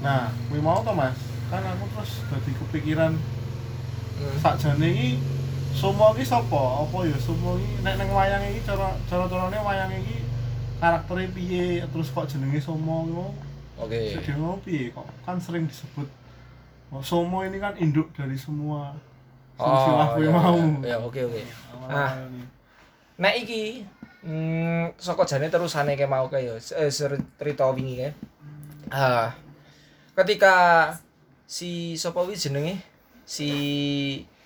nah 0.00 0.32
kuwi 0.48 0.60
mau 0.64 0.80
to 0.80 0.92
mas 0.96 1.16
kan 1.52 1.62
aku 1.64 1.84
terus 1.94 2.12
dadi 2.28 2.52
kepikiran 2.56 3.12
Hmm. 4.20 4.36
sakjane 4.36 4.86
iki 4.92 5.10
Sumo 5.70 6.12
iki 6.12 6.28
sapa? 6.28 6.84
Apa 6.84 7.08
ya 7.08 7.16
Sumo 7.16 7.56
iki 7.56 7.80
nek 7.80 7.96
ning 7.96 8.12
wayang 8.12 8.42
iki 8.52 8.60
cara 8.68 8.92
cara 9.08 9.24
carane 9.24 9.56
wayang 9.56 9.88
iki 9.96 10.20
karaktere 10.76 11.24
piye 11.32 11.80
terus 11.88 12.12
kok 12.12 12.28
jenenge 12.28 12.60
Sumo 12.60 13.08
ngono. 13.08 13.32
Oke. 13.80 14.20
Jadi 14.20 14.36
ngono 14.36 14.60
piye 14.60 14.92
kok 14.92 15.08
kan 15.24 15.40
sering 15.40 15.64
disebut 15.64 16.04
oh, 16.92 17.00
Sumo 17.00 17.48
ini 17.48 17.56
kan 17.56 17.72
induk 17.80 18.12
dari 18.12 18.36
semua 18.36 18.92
silsilah 19.56 20.08
kuwi 20.20 20.28
iya, 20.28 20.32
mau. 20.36 20.60
Ya 20.84 20.96
oke 21.00 21.20
oke. 21.24 21.42
Ah. 21.88 22.12
Nek 23.16 23.34
iki 23.40 23.88
hmm, 24.20 25.00
saka 25.00 25.24
jane 25.24 25.48
terusane 25.48 25.96
ke 25.96 26.04
mau 26.04 26.28
kae 26.28 26.44
ya 26.44 26.60
eh, 26.60 26.92
cerita 26.92 27.72
wingi 27.72 28.04
kae. 28.04 28.12
Ah. 28.92 29.32
Ketika 30.14 30.54
si 31.46 31.94
sapa 31.94 32.22
wi 32.26 32.34
jenenge? 32.34 32.82
Si 33.24 33.48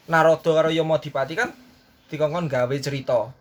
Narada 0.05 0.50
karo 0.52 0.68
Yamadipati 0.68 1.32
kan 1.32 1.50
dikongkon 2.12 2.46
gawe 2.48 2.77
cerita. 2.80 3.32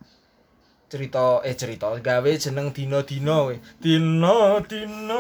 Cerita 0.88 1.42
eh 1.44 1.58
cerita 1.58 1.92
gawe 1.92 2.32
jeneng 2.40 2.72
dina-dina 2.72 3.36
kuwi. 3.44 3.58
Dina-dina 3.82 5.20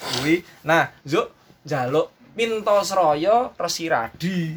kuwi. 0.00 0.40
Nah, 0.64 0.88
Zuk 1.04 1.28
njaluk 1.68 2.08
minta 2.32 2.80
Sraya 2.80 3.52
Resi 3.58 3.92
Radi. 3.92 4.56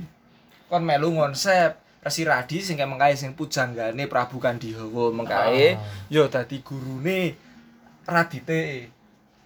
Kon 0.72 0.84
melu 0.88 1.12
konsep 1.16 1.76
Resi 2.00 2.24
Radi 2.24 2.64
sing 2.64 2.80
mengkae 2.80 3.18
sing 3.20 3.36
pujanggane 3.36 4.08
Prabu 4.08 4.40
Kandihawa 4.40 5.12
mengkae 5.12 5.76
ya 6.08 6.24
dadi 6.32 6.64
gurune 6.64 7.36
Radite. 8.08 8.88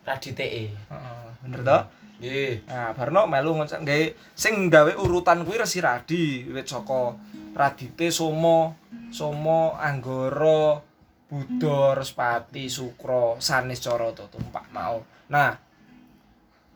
Radite. 0.06 0.46
Heeh, 0.70 1.26
bener 1.42 1.62
to? 1.66 1.78
Nggih. 2.22 2.70
Nah, 2.70 2.94
barno 2.94 3.26
melu 3.26 3.58
ngocek 3.58 3.82
gawe 3.82 4.06
sing 4.38 4.70
gawe 4.70 4.94
urutan 4.94 5.42
kuwi 5.42 5.58
Resi 5.58 5.82
Radi 5.82 6.46
wiwit 6.46 6.70
saka 6.70 7.18
Radite 7.58 8.14
Somo, 8.14 8.78
Somo 9.10 9.74
Anggara, 9.74 10.78
Buddha, 11.26 11.98
Respati, 11.98 12.70
Sukra, 12.70 13.42
sanes 13.42 13.82
cara 13.82 14.14
to 14.14 14.30
tumpak 14.30 14.70
mau. 14.70 15.02
Nah, 15.34 15.58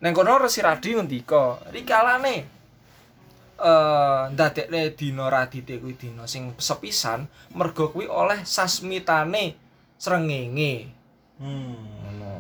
ning 0.01 0.11
kono 0.17 0.41
Resi 0.41 0.65
Radi 0.65 0.97
ngendika, 0.97 1.61
rikalane 1.69 2.35
eh 3.55 4.23
ndadekne 4.33 4.97
dina 4.97 5.29
Radite 5.29 5.79
kuwi 5.79 5.95
dina 5.95 6.27
sing 6.27 6.57
sepisan 6.59 7.29
mergo 7.55 7.93
kuwi 7.93 8.09
oleh 8.09 8.41
sasmitane 8.43 9.55
srengenge. 9.95 10.89
Hmm. 11.39 11.79
Ngono. 12.03 12.34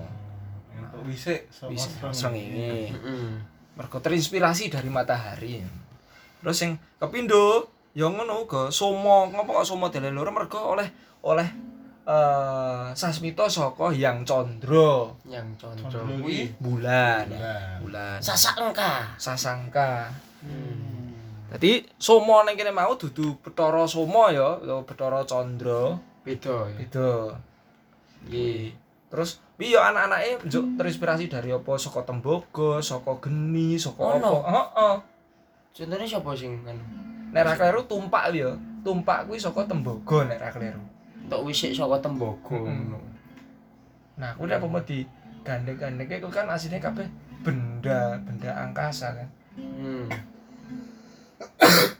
Wisik 1.05 1.47
srengenge. 1.53 2.13
srengenge. 2.13 2.73
Heeh. 2.91 3.29
mergo 3.75 3.99
terinspirasi 3.99 4.71
dari 4.71 4.87
matahari. 4.87 5.59
Terus 6.39 6.55
sing 6.55 6.79
kepindo 6.95 7.67
ya 7.91 8.07
ngono 8.07 8.47
uga 8.47 8.71
Somo, 8.71 9.27
ngopo 9.27 9.59
kok 9.59 9.67
Somo 9.67 9.91
Deleloro 9.91 10.31
mergo 10.31 10.75
oleh 10.75 10.87
oleh 11.27 11.47
eh 12.05 12.85
sasmita 12.93 13.49
saka 13.49 13.89
Hyang 13.91 14.21
Candra, 14.23 15.09
Yang 15.25 15.47
condro 15.57 15.89
Condro 15.89 16.01
kuwi. 16.05 16.21
kuwi. 16.21 16.39
bulan. 16.61 17.25
Bulan. 17.27 17.75
Bulan. 17.81 18.17
Sasak 18.21 18.55
engka. 18.61 19.11
Sasangka. 19.17 20.07
Hmm. 20.45 21.11
Dadi 21.49 21.81
Somo 21.97 22.45
ning 22.45 22.55
kene 22.55 22.69
mau 22.69 22.93
dudu 22.95 23.41
Bathara 23.41 23.83
Somo 23.89 24.29
ya, 24.29 24.55
ya 24.61 24.79
Bathara 24.85 25.25
Candra. 25.25 25.97
Beda 26.23 26.69
ya. 26.71 26.77
Beda. 26.79 27.11
Nggih. 28.29 28.71
Terus 29.09 29.41
piye 29.55 29.79
ya 29.79 29.87
anak-anake 29.87 30.43
njuk 30.51 30.75
terinspirasi 30.75 31.31
dari 31.31 31.49
apa 31.49 31.71
saka 31.79 32.03
tembaga, 32.03 32.83
saka 32.83 33.15
geni, 33.23 33.79
saka 33.79 34.19
Ono? 34.19 34.43
apa? 34.43 34.51
Heeh. 34.51 34.95
Contohnya 35.71 36.03
siapa 36.03 36.31
sing 36.35 36.59
kan? 36.63 36.75
Nek 37.31 37.43
ra 37.43 37.53
kleru 37.55 37.83
tumpak 37.87 38.35
ya. 38.35 38.51
Tumpak 38.83 39.27
kuwi 39.27 39.39
saka 39.39 39.63
tembaga 39.63 40.27
nek 40.27 40.39
ra 40.39 40.49
kleru. 40.51 40.83
Tok 41.31 41.47
wisik 41.47 41.71
saka 41.71 41.99
tembaga 42.03 42.51
Mm-mm. 42.51 42.91
ngono. 42.91 42.99
Nah, 44.19 44.31
kuwi 44.35 44.47
nek 44.51 44.59
apa 44.59 44.79
di 44.83 45.07
gandeng-gandengke 45.43 46.19
kuwi 46.19 46.31
kan 46.31 46.51
asline 46.51 46.79
kabeh 46.79 47.07
benda, 47.39 48.19
benda 48.23 48.51
angkasa 48.59 49.15
kan. 49.15 49.27
Hmm. 49.55 50.07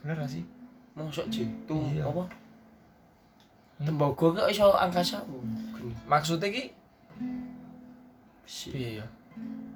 Bener 0.03 0.15
gak 0.19 0.29
sih? 0.29 0.43
Mosok 0.95 1.27
jitu 1.27 1.75
Iya. 1.91 2.07
apa? 2.07 2.23
Hmm. 3.79 3.85
Tembaga 3.91 4.43
kok 4.43 4.51
iso 4.51 4.71
angkasa. 4.71 5.19
Oh. 5.27 5.43
Maksudnya 6.07 6.51
ki. 6.51 6.71
Piye 8.45 9.01
ya? 9.01 9.05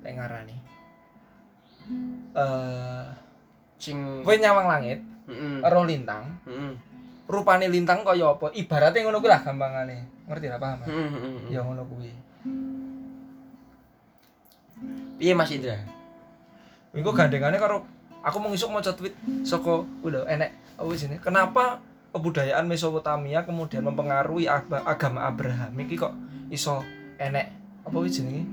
Nek 0.01 0.13
ngarani. 0.15 0.55
Eh, 2.31 3.05
Sing 3.79 3.95
kowe 4.21 4.35
nyawang 4.35 4.67
langit, 4.67 4.99
Heeh. 5.25 5.63
ero 5.63 5.87
lintang, 5.87 6.27
Heeh. 6.43 6.75
rupane 7.25 7.65
lintang 7.65 8.03
kaya 8.03 8.27
apa? 8.29 8.51
Ibaratnya 8.51 9.01
ngono 9.01 9.17
kuwi 9.17 9.31
lah 9.31 9.39
gampangane. 9.39 10.03
Ngerti 10.27 10.47
lah 10.47 10.59
paham? 10.59 10.83
Heeh. 10.83 11.07
heeh. 11.09 11.35
Ya 11.47 11.63
ngono 11.63 11.87
kuwi. 11.87 12.11
Piye 15.15 15.31
Mas 15.31 15.51
Indra? 15.51 15.79
Iku 16.91 17.11
gandengane 17.11 17.55
karo 17.55 17.83
aku 18.19 18.37
mau 18.37 18.51
ngisuk 18.51 18.67
maca 18.67 18.91
tweet 18.91 19.15
saka 19.43 19.83
kuwi 20.03 20.11
lho 20.11 20.27
enek 20.27 20.51
apa 20.75 20.89
sini? 20.95 21.15
Kenapa 21.19 21.79
kebudayaan 22.11 22.65
Mesopotamia 22.65 23.43
kemudian 23.43 23.85
mempengaruhi 23.85 24.43
ag- 24.43 24.83
agama 24.83 25.23
Abraham 25.23 25.71
iki 25.77 25.95
kok 25.95 26.11
iso 26.49 26.83
enek 27.15 27.47
apa 27.83 27.95
wis 27.95 28.19
jenenge? 28.19 28.43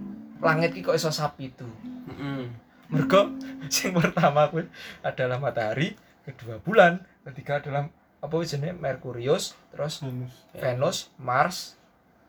Langit 0.41 0.77
iki 0.77 0.85
kok 0.85 0.95
iso 0.95 1.09
sapi 1.09 1.49
itu. 1.49 1.67
Heeh. 2.11 2.47
Mergo 2.87 3.35
sing 3.75 3.91
pertama 3.91 4.47
kuwi 4.47 4.69
adalah 5.03 5.43
matahari, 5.43 5.99
kedua 6.23 6.63
bulan, 6.63 7.03
ketiga 7.27 7.59
adalah 7.59 7.91
apa 8.17 8.35
jenenge 8.43 8.79
Merkurius, 8.79 9.59
terus 9.75 10.03
Venus. 10.03 10.33
Venus, 10.55 10.97
Mars, 11.19 11.59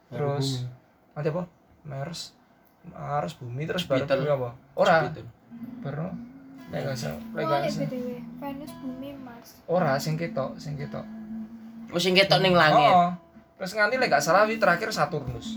terus 0.10 0.66
bumi. 0.66 1.14
nanti 1.14 1.28
apa? 1.30 1.44
Mars, 1.86 2.20
Mars, 2.86 3.32
bumi, 3.38 3.64
terus 3.66 3.86
baru 3.86 4.04
Jupiter. 4.04 4.18
bumi 4.18 4.32
apa? 4.34 4.50
Ora, 4.74 4.98
Gitu. 5.08 5.22
baru 5.82 6.10
Nek 6.68 6.84
gak 6.84 6.96
usah, 7.00 7.16
nek 7.16 7.44
Oh, 7.48 7.60
Venus, 8.44 8.72
Bumi, 8.84 9.10
Mars. 9.16 9.50
Ora 9.72 9.96
sing 9.96 10.20
ketok, 10.20 10.60
sing 10.60 10.76
ketok. 10.76 11.06
Oh 11.88 11.96
sing 11.96 12.12
ketok 12.12 12.44
ning 12.44 12.52
langit. 12.52 12.92
Oh, 12.92 13.16
terus 13.56 13.72
nganti 13.72 13.96
lek 13.96 14.12
gak 14.12 14.20
salah 14.20 14.44
wi 14.44 14.60
terakhir 14.60 14.92
Saturnus. 14.92 15.56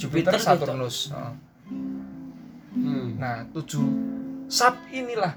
Jupiter, 0.00 0.32
Jupiter 0.32 0.40
Saturnus. 0.40 1.12
Heeh. 1.12 1.32
Nah, 3.22 3.46
tujuh 3.54 3.86
sub 4.50 4.74
inilah 4.90 5.30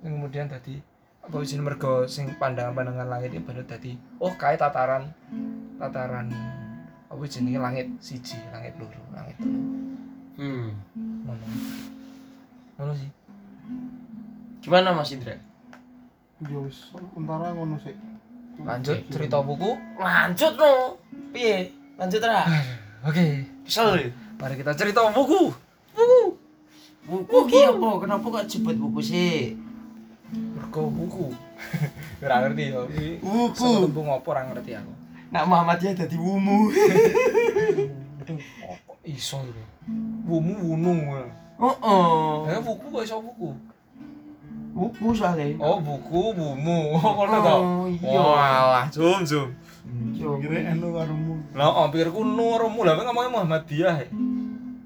yang 0.00 0.16
kemudian 0.16 0.48
tadi 0.48 0.80
apa 1.20 1.44
jenenge 1.44 1.68
mergo 1.68 2.08
sing 2.08 2.32
pandangan-pandangan 2.40 3.04
langit 3.04 3.36
ini 3.36 3.44
baru 3.44 3.60
tadi 3.68 4.00
oh 4.16 4.32
kae 4.40 4.56
tataran 4.56 5.12
tataran 5.76 6.32
apa 7.12 7.20
jenenge 7.28 7.60
langit 7.60 7.84
siji, 8.00 8.40
langit 8.48 8.72
loro, 8.80 8.96
langit 9.12 9.36
telu. 9.36 9.60
Hmm. 10.40 10.72
Ngono. 11.28 11.44
Ngono 12.80 12.92
sih. 12.96 13.10
Gimana 14.64 14.96
Mas 14.96 15.12
Indra? 15.12 15.36
Ya 16.40 16.58
wis 16.64 16.88
sementara 16.96 17.52
ngono 17.52 17.76
sih. 17.76 17.92
Lanjut 18.64 19.04
cerita 19.12 19.44
buku. 19.44 19.76
Lanjut 20.00 20.56
no. 20.56 20.96
Piye? 21.28 21.76
Lanjut 22.00 22.24
ra. 22.24 22.48
Oke. 23.04 23.44
Kesel. 23.68 24.16
Mari 24.40 24.54
kita 24.56 24.72
cerita 24.72 25.04
buku. 25.12 25.52
Buku 25.92 26.39
ki 27.50 27.58
apa? 27.66 27.88
Kenapa 28.06 28.26
kok 28.30 28.44
disebut 28.46 28.76
buku 28.78 29.00
sih? 29.02 29.58
Mergo 30.30 30.86
buku. 30.90 31.26
Ora 32.24 32.46
ngerti 32.46 32.70
ya. 32.70 32.80
Buku. 33.18 33.90
Sebelum 33.90 34.06
ngopo 34.06 34.28
ora 34.30 34.46
ngerti 34.46 34.70
aku. 34.78 34.92
Nak 35.30 35.44
Muhammadiyah 35.46 35.94
dadi 35.94 36.16
wumu. 36.18 36.70
Iso 39.06 39.42
iki? 39.42 39.64
Wumu 40.28 40.54
wunung. 40.62 41.00
Oh, 41.60 42.46
Eh 42.46 42.60
buku 42.62 42.86
kok 42.88 43.02
iso 43.02 43.18
buku? 43.18 43.50
Buku 44.70 45.06
soalnya. 45.12 45.50
Oh, 45.58 45.82
buku 45.82 46.32
bumu. 46.36 46.94
Oh, 46.94 47.10
ngono 47.18 47.36
to. 47.42 47.56
Oh, 47.58 47.84
iya. 47.90 48.20
Walah, 48.20 48.86
zoom 48.92 49.26
zoom. 49.26 49.50
Yo. 50.14 50.38
Kira 50.38 50.72
enu 50.72 50.94
karo 50.94 51.14
mu. 51.16 51.34
Lah 51.56 51.74
hampirku 51.74 52.22
nurumu 52.22 52.86
lah 52.86 52.94
ngomongnya 52.94 53.34
Muhammadiyah. 53.34 54.06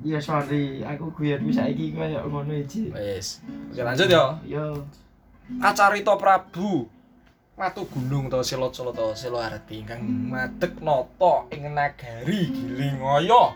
Ya. 0.04 0.08
Iya 0.12 0.18
sorry, 0.20 0.84
aku 0.84 1.08
guyonku 1.16 1.48
saiki 1.48 1.96
koyo 1.96 2.20
ngono 2.28 2.52
iki. 2.52 2.92
Wes. 2.92 3.40
Oke, 3.72 3.80
lanjut 3.80 4.08
ya. 4.12 4.36
Yo. 4.44 4.84
Kacarita 5.60 6.16
Prabu 6.16 6.88
Matu 7.54 7.86
gunung 7.86 8.26
to 8.26 8.42
Selot-selot 8.42 8.96
to 8.98 9.14
Selo 9.14 9.38
Arti 9.38 9.78
ingkang 9.78 10.02
madeg 10.02 10.74
nata 10.82 11.46
ing 11.54 11.70
nagari 11.70 12.50
Gilingaya 12.50 13.54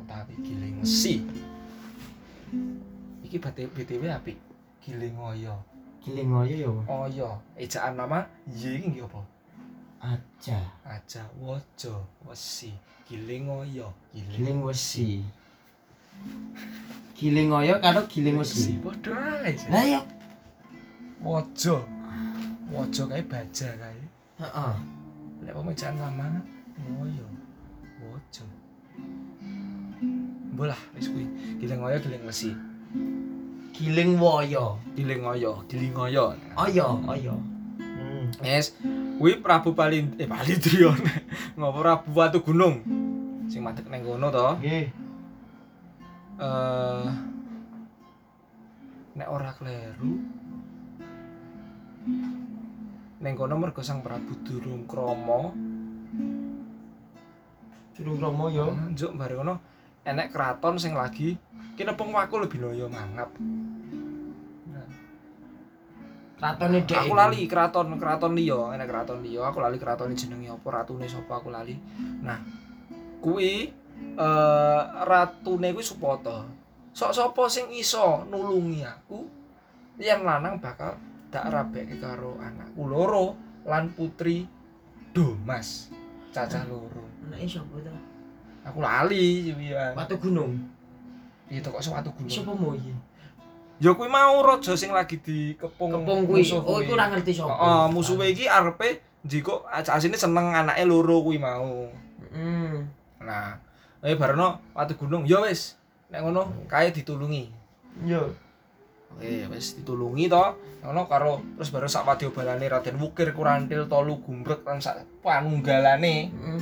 utawi 0.00 0.34
Gilingsi. 0.40 1.20
Iki 3.22 3.36
BT- 3.36 3.68
BTW 3.68 4.04
apik. 4.08 4.38
Gilingaya. 4.80 5.52
Gilingoyo 6.04 6.56
yo. 6.56 6.72
Aya, 6.84 7.36
ejaan 7.56 7.96
nama 7.96 8.28
Y 8.48 8.76
iki 8.80 8.92
nggih 8.92 9.04
apa? 9.08 9.20
Aja. 10.00 10.60
Aja 10.84 11.24
waja 11.40 11.94
wesi 12.24 12.72
Gilingaya. 13.08 13.88
Giling 14.12 14.64
wesi. 14.64 15.20
Giling 15.20 15.43
ngoyo 17.24 17.74
karo 17.80 18.00
giling 18.10 18.36
wesi. 18.36 18.76
Padha 18.82 19.46
ae. 19.46 19.54
Lah 19.70 19.84
ya. 19.86 20.00
Wojo. 21.24 21.76
Wojo 22.68 23.02
kae 23.08 23.22
baja 23.24 23.68
kae. 23.80 24.00
Heeh. 24.42 24.74
Lek 25.46 25.54
pemecaan 25.54 25.94
lamangan 25.96 26.44
ngoyo. 26.82 27.26
Wojo. 28.02 28.44
Bolah 30.58 30.80
wis 30.98 31.08
kuwi. 31.08 31.24
Giling 31.62 31.80
ngoyo 31.80 31.98
giling 32.02 32.24
wesi. 32.28 32.50
Giling 33.72 34.20
woyo. 34.20 34.78
Giling 34.94 35.22
ngoyo, 35.22 35.64
giling. 35.66 35.94
Oyo, 35.96 36.88
oyo. 37.08 37.34
Hmm. 37.78 38.30
Yes, 38.42 38.74
kuwi 39.18 39.38
Prabu 39.42 39.74
Palin 39.74 40.14
eh 40.18 40.26
Palindriyon. 40.26 40.98
Ngopo 41.58 41.78
Prabu 41.82 42.10
Watu 42.14 42.38
Gunung. 42.42 42.82
Sing 43.50 43.62
madhek 43.62 43.86
ning 43.90 44.02
kono 44.02 44.30
to. 44.30 44.58
Nggih. 44.62 45.03
Eh 46.38 47.08
nek 49.14 49.30
ora 49.30 49.54
kleru 49.54 50.18
ning 53.22 53.34
kono 53.38 53.54
mergo 53.56 53.80
Sang 53.80 54.02
Prabu 54.02 54.34
durung 54.42 54.90
krama, 54.90 55.54
Durung 57.94 58.18
romo 58.18 58.50
yo. 58.50 58.74
njuk 58.90 59.14
bareng 59.14 59.38
kono 59.46 59.54
enek 60.02 60.34
kraton 60.34 60.76
sing 60.76 60.98
lagi 60.98 61.38
kinepung 61.78 62.10
waku 62.10 62.42
lebih 62.42 62.58
loyo 62.60 62.86
mangap. 62.90 63.30
Ratone 66.44 66.84
dek. 66.84 66.98
Aku 66.98 67.14
lali 67.16 67.46
kraton 67.48 67.96
kraton 67.96 68.34
liya, 68.36 68.74
enek 68.76 68.90
kraton 68.90 69.22
liya, 69.24 69.48
aku 69.48 69.62
lali 69.64 69.78
kratone 69.80 70.12
jenenge 70.12 70.50
apa, 70.52 70.68
ratune 70.68 71.06
sapa 71.08 71.40
aku 71.40 71.48
lali. 71.48 71.78
Nah, 72.20 72.36
kuwi 73.22 73.72
eh 74.12 74.82
ratune 75.08 75.72
kuwi 75.72 75.84
Supata. 75.84 76.44
Sok 76.94 77.10
sapa 77.10 77.50
sing 77.50 77.72
iso 77.74 78.22
nulungi 78.30 78.86
aku, 78.86 79.26
yen 79.98 80.22
lanang 80.22 80.62
bakal 80.62 80.94
tak 81.32 81.50
rabekke 81.50 81.98
karo 81.98 82.38
anakku 82.38 82.86
loro 82.86 83.34
lan 83.66 83.90
putri 83.90 84.46
Domas. 85.10 85.90
Cacah 86.30 86.66
loro. 86.70 87.06
Anake 87.26 87.46
sapa 87.50 87.74
to? 87.82 87.94
Aku 88.66 88.78
lali 88.82 89.50
piye. 89.54 89.94
Watu 89.94 90.18
gunung. 90.22 90.58
Piye 91.50 91.58
to 91.58 91.74
kok 91.74 91.82
suatu 91.82 92.14
gunung. 92.14 92.30
Sapa 92.30 92.54
mau 92.54 92.74
iki? 92.74 92.94
Ya 93.82 93.90
kuwi 93.90 94.06
mau 94.06 94.38
raja 94.46 94.78
sing 94.78 94.94
lagi 94.94 95.18
dikepung 95.18 95.90
Kepung 95.90 96.30
kuwi. 96.30 96.46
Oh, 96.62 96.78
iku 96.78 96.94
ora 96.94 97.10
ngerti 97.10 97.34
sapa. 97.34 97.58
Heeh, 97.58 97.84
musuhe 97.90 98.30
iki 98.30 98.46
arepe 98.46 99.02
njiko 99.26 99.66
asine 99.70 100.14
seneng 100.14 100.54
anake 100.54 100.86
loro 100.86 101.26
kuwi 101.26 101.42
mau. 101.42 101.90
Nah, 103.18 103.58
eh 104.04 104.14
barono 104.20 104.60
watu 104.76 105.00
gunung 105.00 105.24
ya 105.24 105.40
wis. 105.40 105.80
Nek 106.12 106.20
ngono 106.20 106.68
kae 106.68 106.92
ditulungi. 106.92 107.48
Yo. 108.04 108.36
Oke, 109.16 109.48
wis 109.48 109.80
ditulungi 109.80 110.28
to. 110.28 110.44
Ngono 110.84 111.08
karo 111.08 111.40
terus 111.56 111.72
baru 111.72 111.88
sak 111.88 112.04
wadyobalane 112.04 112.68
Raden 112.68 113.00
Wukir 113.00 113.32
Kurantil 113.32 113.88
Tolu 113.88 114.20
Gumbrek 114.20 114.68
lan 114.68 114.84
sak 114.84 115.00
panunggalane 115.24 116.28
Heeh. 116.28 116.60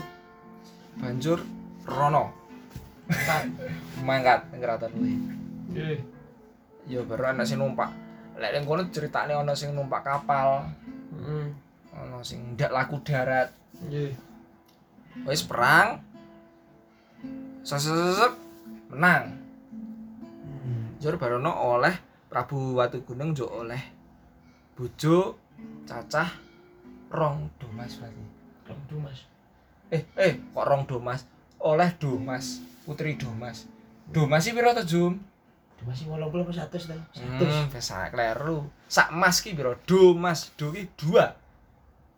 banjur 0.93 1.43
rono 1.83 2.31
mangkat 4.07 4.47
ning 4.55 4.61
keraton 4.63 4.93
kuwi. 4.95 5.15
Nggih. 5.75 5.99
Ya 6.87 7.03
baru 7.03 7.35
ana 7.35 7.43
sing 7.43 7.59
numpak. 7.59 7.91
Lek 8.39 8.55
ning 8.55 8.63
kono 8.63 8.87
ceritane 8.95 9.35
ana 9.35 9.59
sing 9.59 9.75
numpak 9.75 10.07
kapal, 10.07 10.71
Heeh. 11.19 11.51
ana 11.99 12.23
sing 12.23 12.55
ndak 12.55 12.71
laku 12.71 13.03
darat. 13.03 13.51
Nggih. 13.83 14.15
Wis 15.27 15.43
perang. 15.43 15.99
Sesek 17.63 18.35
menang. 18.91 19.39
Hmm. 20.67 20.99
Jur 20.99 21.15
barono 21.15 21.55
oleh 21.55 21.95
Prabu 22.27 22.75
Watu 22.75 23.07
Gunung 23.07 23.39
jo 23.39 23.47
oleh 23.47 23.79
bojo 24.75 25.39
cacah 25.87 26.27
rong 27.13 27.55
domas 27.63 27.95
berarti. 28.03 28.25
Aduh, 28.73 28.99
Mas. 29.05 29.21
Eh, 29.93 30.03
eh, 30.17 30.41
kok 30.51 30.65
rong 30.65 30.89
domas? 30.89 31.29
Oleh 31.61 31.93
domas, 32.01 32.65
putri 32.89 33.15
domas. 33.21 33.69
Domas 34.09 34.49
iki 34.49 34.57
piro 34.57 34.73
to, 34.73 34.83
Jum? 34.89 35.15
Masih 35.83 36.07
80 36.07 36.31
apa 36.31 36.53
100 36.55 36.89
to? 36.89 36.95
100. 36.95 37.43
Hmm, 37.43 37.67
bisa 37.69 38.07
kleru. 38.09 38.71
Sak 38.87 39.11
emas 39.13 39.43
ki 39.43 39.53
piro? 39.53 39.75
Domas, 39.85 40.55
do 40.55 40.71
ki 40.73 40.89
dua. 40.95 41.35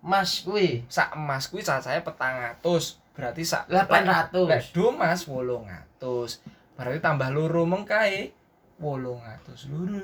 Mas 0.05 0.45
kuwi 0.45 0.85
Sak 0.87 1.17
emas 1.17 1.49
kuwi 1.49 1.65
cacahe 1.65 2.05
petang 2.05 2.55
atus. 2.55 3.01
Berarti 3.15 3.43
sak 3.47 3.71
800. 3.71 4.35
Lek 4.51 4.75
wolung 5.31 5.71
atus. 5.71 6.43
Berarti 6.75 6.99
tambah 6.99 7.31
loro 7.31 7.63
mengkae 7.63 8.35
wolung 8.83 9.23
atus 9.23 9.71
loro. 9.71 10.03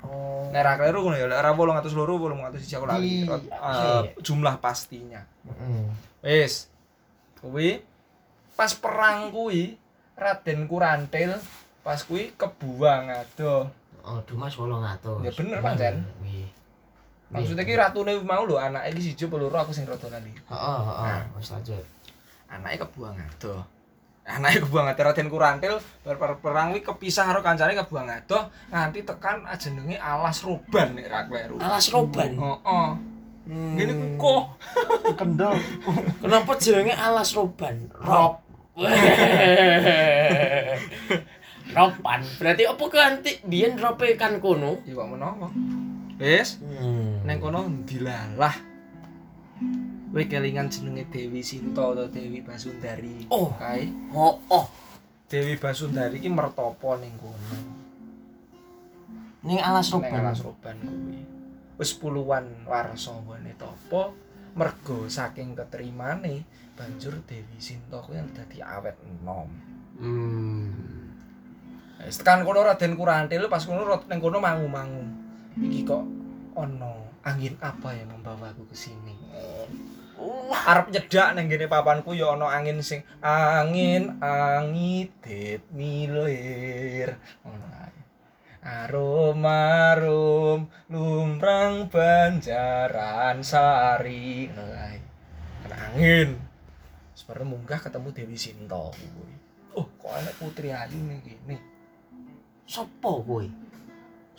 Oh. 0.00 0.48
Nek 0.48 0.64
ra 0.64 0.80
kleru 0.80 1.04
ngono 1.04 1.16
ya, 1.20 1.28
lek 1.28 1.44
ora 1.44 1.52
800 1.52 1.92
loro 1.92 2.16
800 2.16 2.56
siji 2.64 2.74
aku 2.80 2.88
lali. 2.88 3.28
Iya. 3.28 4.16
jumlah 4.24 4.56
pastinya. 4.64 5.20
Heeh. 5.44 5.84
Wis. 6.24 6.72
Kuwi 7.40 7.84
pas 8.56 8.72
perang 8.76 9.32
kuwi 9.32 9.76
Raden 10.16 10.68
Kurantil 10.68 11.36
pas 11.80 12.00
kuwi 12.04 12.32
kebuang 12.36 13.12
adoh. 13.12 13.68
Oh, 14.00 14.20
Dumas 14.24 14.56
800. 14.56 15.28
Ya 15.28 15.32
bener, 15.36 15.60
pancen. 15.60 16.00
Nggih. 16.24 16.48
Maksudnya 17.30 17.62
ki 17.62 17.78
ratune 17.78 18.18
mau 18.26 18.42
lho 18.42 18.58
anake 18.58 18.90
iki 18.98 19.14
siji 19.14 19.24
loro 19.30 19.54
aku 19.54 19.70
sing 19.70 19.86
rada 19.86 20.10
lali. 20.10 20.34
Heeh, 20.34 20.80
heeh. 20.90 21.18
Wis 21.38 21.54
lanjut. 21.54 21.86
Anake 22.50 22.82
kebuang 22.82 23.14
adoh. 23.14 23.62
Anake 24.26 24.66
kebuang 24.66 24.90
adoh 24.90 25.04
Raden 25.06 25.30
Kurantil 25.30 25.74
bar 26.02 26.18
perang 26.42 26.74
kuwi 26.74 26.82
kepisah 26.82 27.30
karo 27.30 27.38
kancane 27.38 27.78
kebuang 27.78 28.10
adoh 28.10 28.50
nganti 28.74 29.06
tekan 29.06 29.46
jenenge 29.62 29.94
Alas 30.02 30.42
Roban 30.42 30.98
nek 30.98 31.06
ra 31.06 31.20
kleru. 31.30 31.62
Alas 31.62 31.86
roban. 31.94 32.34
Heeh. 32.34 32.88
Hmm. 33.50 33.74
Ngene 33.74 33.92
ku 33.94 34.06
kok 34.20 34.44
kendel 35.18 35.54
Kenapa 36.22 36.52
jenenge 36.58 36.94
alas 36.98 37.34
roban? 37.34 37.90
Rob. 37.94 38.42
Roban. 41.70 42.20
Berarti 42.38 42.62
apa 42.66 42.84
ganti 42.90 43.32
biyen 43.46 43.78
rope 43.78 44.18
kan 44.18 44.42
kono? 44.42 44.82
ya 44.82 44.98
kok 44.98 45.06
menawa. 45.06 45.46
Wis, 46.20 46.60
Hmm. 46.60 47.24
neng 47.24 47.40
kono 47.40 47.64
dilalah. 47.88 48.52
Kowe 50.10 50.22
kelingan 50.26 50.68
jenenge 50.68 51.06
Dewi 51.08 51.40
Sinta 51.40 51.80
atau 51.86 52.04
Dewi 52.10 52.44
Basundari. 52.44 53.24
Oh. 53.30 53.54
kae. 53.56 53.88
Oh, 54.12 54.36
oh. 54.50 54.66
Dewi 55.30 55.56
Basundari 55.56 56.18
ki 56.18 56.28
mertapa 56.28 56.98
ning 57.00 57.14
kono. 57.16 57.56
Ning 59.40 59.58
alas 59.62 59.88
Ning 59.88 60.02
roban. 60.04 60.20
alas 60.20 60.40
roban 60.44 60.76
kuwi. 60.82 61.20
Wis 61.80 61.96
puluhan 61.96 62.68
warsa 62.68 63.16
ngene 63.16 63.56
tapa 63.56 64.12
mergo 64.52 65.08
saking 65.08 65.56
keterimane 65.56 66.44
banjur 66.76 67.16
Dewi 67.24 67.56
Sinta 67.56 68.02
kuwi 68.04 68.20
dadi 68.36 68.60
awet 68.60 68.98
enom. 69.00 69.48
Hmm. 69.96 70.68
Wis 72.04 72.18
tekan 72.18 72.44
kono 72.44 72.60
Raden 72.60 72.92
Kurantil 72.92 73.48
pas 73.48 73.64
kono 73.64 73.86
ning 74.04 74.18
kono 74.20 74.36
mangu-mangu. 74.36 75.04
Iki 75.54 75.82
kok 75.82 76.02
ana 76.56 76.92
angin 77.26 77.54
apa 77.60 77.94
yang 77.94 78.10
membawaku 78.14 78.66
ke 78.70 78.76
sini? 78.76 79.14
arep 80.50 80.92
nyedak 80.92 81.28
ning 81.32 81.48
ngene 81.48 81.66
papanku 81.66 82.12
ya 82.12 82.36
ana 82.36 82.52
angin 82.52 82.84
sing 82.84 83.00
angin 83.24 84.20
angidit 84.20 85.64
milir. 85.72 87.16
Ae. 87.46 87.98
Arum 88.60 89.40
arum 89.48 90.68
lumrang 90.92 91.88
banjaran 91.88 93.40
sari. 93.40 94.52
Kena 95.64 95.76
angin. 95.92 96.36
Sebenarnya 97.16 97.48
munggah 97.48 97.80
ketemu 97.80 98.08
Dewi 98.12 98.36
kuwi. 98.36 99.34
Oh 99.80 99.86
kok 99.96 100.12
enek 100.20 100.36
putri 100.36 100.68
ayu 100.74 100.98
ning 101.00 101.24
kene? 101.24 101.56
Sopo 102.68 103.24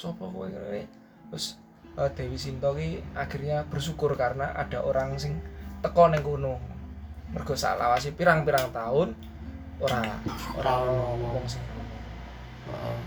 sapa 0.02 0.26
kowe 0.26 0.50
kene 0.50 0.90
terus 1.30 1.62
eh, 1.98 2.10
Dewi 2.16 2.38
Sinta 2.38 2.72
ki 2.72 3.02
akhirnya 3.18 3.66
bersyukur 3.68 4.14
karena 4.16 4.54
ada 4.54 4.84
orang 4.84 5.18
sing 5.18 5.40
teko 5.82 6.08
ning 6.08 6.22
kono 6.22 6.62
mergo 7.32 7.56
salawase 7.56 8.12
pirang-pirang 8.14 8.70
tahun 8.76 9.16
ora 9.82 10.04
ora 10.60 10.74
wong 11.18 11.48
sing 11.48 11.64
Heeh. 12.70 12.98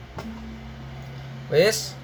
wis 1.52 1.94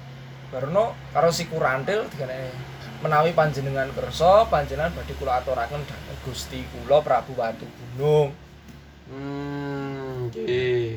barono 0.53 0.95
karo 1.11 1.29
si 1.33 1.49
Kurantil 1.49 2.07
digane 2.13 2.53
menawi 3.01 3.33
panjenengan 3.33 3.89
kersa 3.91 4.45
panjenengan 4.47 4.93
badhe 4.93 5.17
kula 5.17 5.41
aturaken 5.41 5.81
dhateng 5.83 6.19
Gusti 6.23 6.61
kula 6.69 7.01
Prabu 7.01 7.33
Watu 7.35 7.65
Gunung 7.67 8.31
Hmm, 9.11 10.31
nggih. 10.31 10.95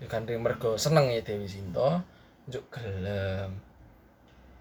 ya 0.00 0.06
kan 0.08 0.24
mergo 0.24 0.80
seneng 0.80 1.12
ya 1.12 1.20
Dewi 1.20 1.44
Sinta 1.44 2.00
njuk 2.48 2.64
gelem 2.72 3.52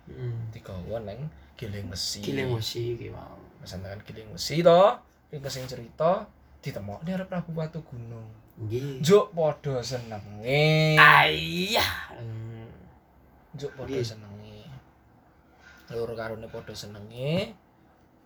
Hmm. 0.05 0.53
digawa 0.53 1.01
ning 1.01 1.25
Giling 1.55 1.89
Wesi 1.89 2.21
Giling 2.21 2.51
wesi 2.51 2.93
iki 2.93 3.09
mau. 3.09 3.39
dengan 3.59 3.97
giling 4.05 4.29
besi 4.29 4.61
to 4.61 4.81
iki 5.29 5.49
sing 5.49 5.65
cerita 5.65 6.29
ditemokne 6.61 7.09
arep 7.11 7.25
Prabu 7.25 7.53
Watu 7.53 7.81
Gunung. 7.81 8.29
Nggih. 8.57 9.01
Juk 9.01 9.31
padha 9.31 9.81
senenge. 9.81 10.95
Ayah. 10.95 11.91
Padha 13.53 13.83
Nggih. 13.83 14.03
senenge. 14.03 14.57
Loro 15.89 16.13
karone 16.13 16.45
padha 16.45 16.73
senenge. 16.73 17.53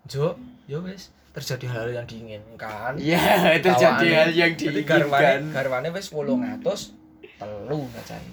Juk, 0.03 0.35
ya 0.65 0.79
wis 0.79 1.11
terjadi 1.29 1.65
hal 1.69 1.87
yang 1.91 2.05
diinginkan. 2.05 2.97
Ya, 2.97 3.53
itu 3.53 3.69
jadi 3.69 3.85
Tawane- 3.99 4.15
hal 4.15 4.29
yang 4.31 4.51
Jadi 4.53 4.81
garwane, 4.81 5.19
diinginkan. 5.19 5.39
garwane 5.53 5.87
wis 5.91 6.07
800 6.09 6.95
telu 7.37 7.79
ngacahe. 7.85 8.31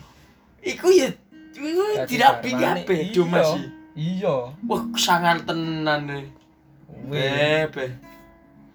Iku 0.62 0.88
ya 0.90 1.10
iku 1.64 1.84
tidak 2.04 2.44
garwane, 2.44 2.82
pilih 2.84 3.08
apa 3.08 3.14
iya. 3.16 3.24
masih. 3.24 3.64
Iya. 3.96 4.36
Wah, 4.68 4.82
sangar 5.00 5.40
tenan 5.48 6.00
nih. 6.04 6.26
Bebe. 7.08 7.86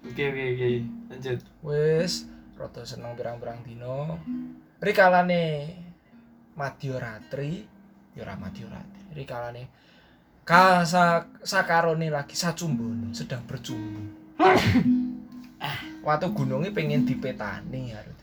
Oke, 0.02 0.24
oke, 0.34 0.44
oke. 0.56 0.68
Lanjut. 1.14 1.38
Wis 1.62 2.26
rada 2.58 2.82
seneng 2.82 3.14
pirang-pirang 3.14 3.62
dina. 3.62 4.18
Rikalane 4.82 5.42
Madya 6.58 6.98
Ratri, 6.98 7.62
ya 8.18 8.26
ora 8.26 8.34
Madya 8.34 8.66
Ratri. 8.66 9.02
Rikalane 9.14 9.62
ka 10.42 10.82
sa, 10.82 11.22
sakarone 11.46 12.10
lagi 12.10 12.34
sacumbono 12.34 13.14
sedang 13.14 13.46
bercumbu. 13.46 14.02
Watu 16.06 16.34
gunungnya 16.34 16.74
pengen 16.74 17.06
dipetani 17.06 17.94
harus. 17.94 18.18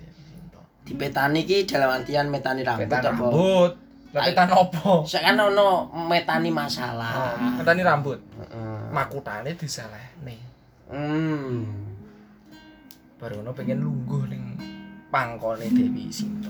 Dipetani 0.84 1.46
ki 1.46 1.70
dalam 1.70 2.02
artian 2.02 2.28
metani 2.34 2.66
rambut 2.66 2.90
Petan 2.90 3.14
apa? 3.14 3.30
rambut. 3.30 3.72
Lah 4.10 4.26
petan 4.26 4.50
opo? 4.50 5.06
Saya 5.06 5.30
kan 5.30 5.38
ono 5.38 5.86
metani 6.10 6.50
masalah. 6.50 7.14
Oh, 7.14 7.34
petani 7.62 7.86
rambut. 7.86 8.18
Heeh. 8.18 8.90
Makutane 8.90 9.54
disalehne. 9.54 10.36
Hmm. 10.90 11.62
Baru 13.22 13.46
ono 13.46 13.54
pengen 13.54 13.86
lungguh 13.86 14.26
ning 14.34 14.44
pangkone 15.14 15.70
Dewi 15.70 16.10
Sinta. 16.10 16.50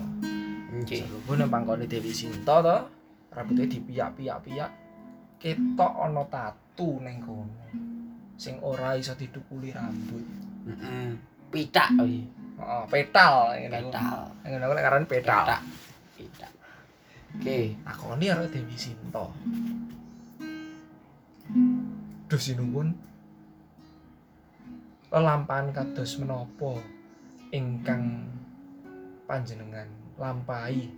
Oke. 0.72 1.04
Lungguh 1.04 1.36
ning 1.36 1.52
pangkone 1.52 1.84
Dewi 1.84 2.16
Sinta 2.16 2.64
to, 2.64 2.78
rambutnya 3.36 3.68
dipiyak-piyak-piyak. 3.68 4.72
Ketok 5.40 5.94
ana 6.00 6.24
tatu 6.32 7.04
ning 7.04 7.20
kono. 7.20 7.68
Sing 8.40 8.56
ora 8.64 8.96
iso 8.96 9.20
didukuli 9.20 9.76
rambut. 9.76 10.24
Heeh. 10.64 11.12
Pitak. 11.52 11.92
Heeh, 12.00 12.84
petal. 12.88 13.52
Petal. 13.68 14.32
Aku 14.48 14.56
nek 14.56 14.88
aran 14.88 15.04
petal. 15.04 15.60
Pitak. 16.16 16.52
Oke. 17.38 17.78
Takoni 17.86 18.26
karo 18.32 18.46
Dewi 18.50 18.78
Sinta. 18.80 19.26
Duh 22.30 22.42
sinuwun. 22.42 22.90
Lelampahan 25.10 25.74
kados 25.74 26.22
menapa 26.22 26.78
ingkang 27.50 28.30
panjenengan 29.26 29.90
lampahi 30.22 30.90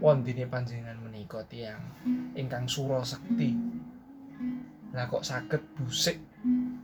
wondene 0.00 0.48
panjenengan 0.48 0.96
menika 1.04 1.44
tiyang 1.44 1.82
ingkang 2.32 2.64
sura 2.64 3.04
sekti. 3.04 3.52
Lah 4.96 5.04
kok 5.10 5.26
saged 5.26 5.60
busik 5.76 6.16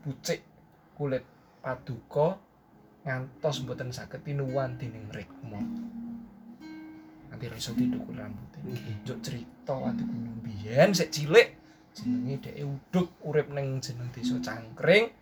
bucik 0.05 0.45
kulit 0.93 1.25
paduka 1.65 2.37
ngantos 3.07 3.63
mboten 3.65 3.95
saged 3.95 4.21
tinuwan 4.27 4.77
dening 4.77 5.09
rikma. 5.09 5.63
Nanti 7.37 7.53
ra 7.53 7.61
iso 7.61 7.77
didukul 7.77 8.17
rambutnya. 8.17 8.65
Oke. 8.65 8.93
Njuk 9.05 9.19
cerita 9.21 9.77
watu 9.77 10.09
gunung 10.09 10.41
biyen 10.41 10.97
sik 10.97 11.13
cilik 11.13 11.53
jenenge 11.93 12.49
dhek 12.49 12.65
uduk 12.65 13.13
urip 13.29 13.53
ning 13.53 13.77
jeneng 13.85 14.09
desa 14.09 14.41
Cangkring. 14.41 15.13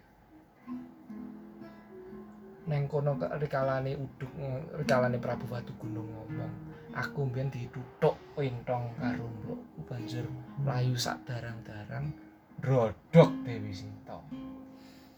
Neng 2.70 2.86
kono 2.86 3.18
rikalane 3.18 3.98
uduk 3.98 4.30
rikalane 4.78 5.18
Prabu 5.18 5.50
Watu 5.50 5.74
Gunung 5.74 6.06
ngomong, 6.06 6.54
aku 6.94 7.26
mbiyen 7.26 7.50
dituthuk 7.50 8.14
wintong 8.38 8.94
karo 8.94 9.26
mbokku 9.42 9.82
banjur 9.82 10.22
mlayu 10.62 10.94
sak 10.94 11.18
darang-darang 11.26 12.14
ndrodhok 12.62 13.42
Dewi 13.42 13.74
Sinta. 13.74 14.22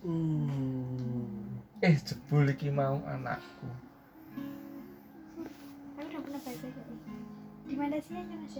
Hmm. 0.00 1.61
Eh 1.85 1.93
jebul 2.00 2.49
iki 2.57 2.73
mau 2.73 3.05
anakku. 3.05 3.86
Mana 7.87 8.02
sih 8.02 8.19
ya 8.19 8.23
mas 8.35 8.55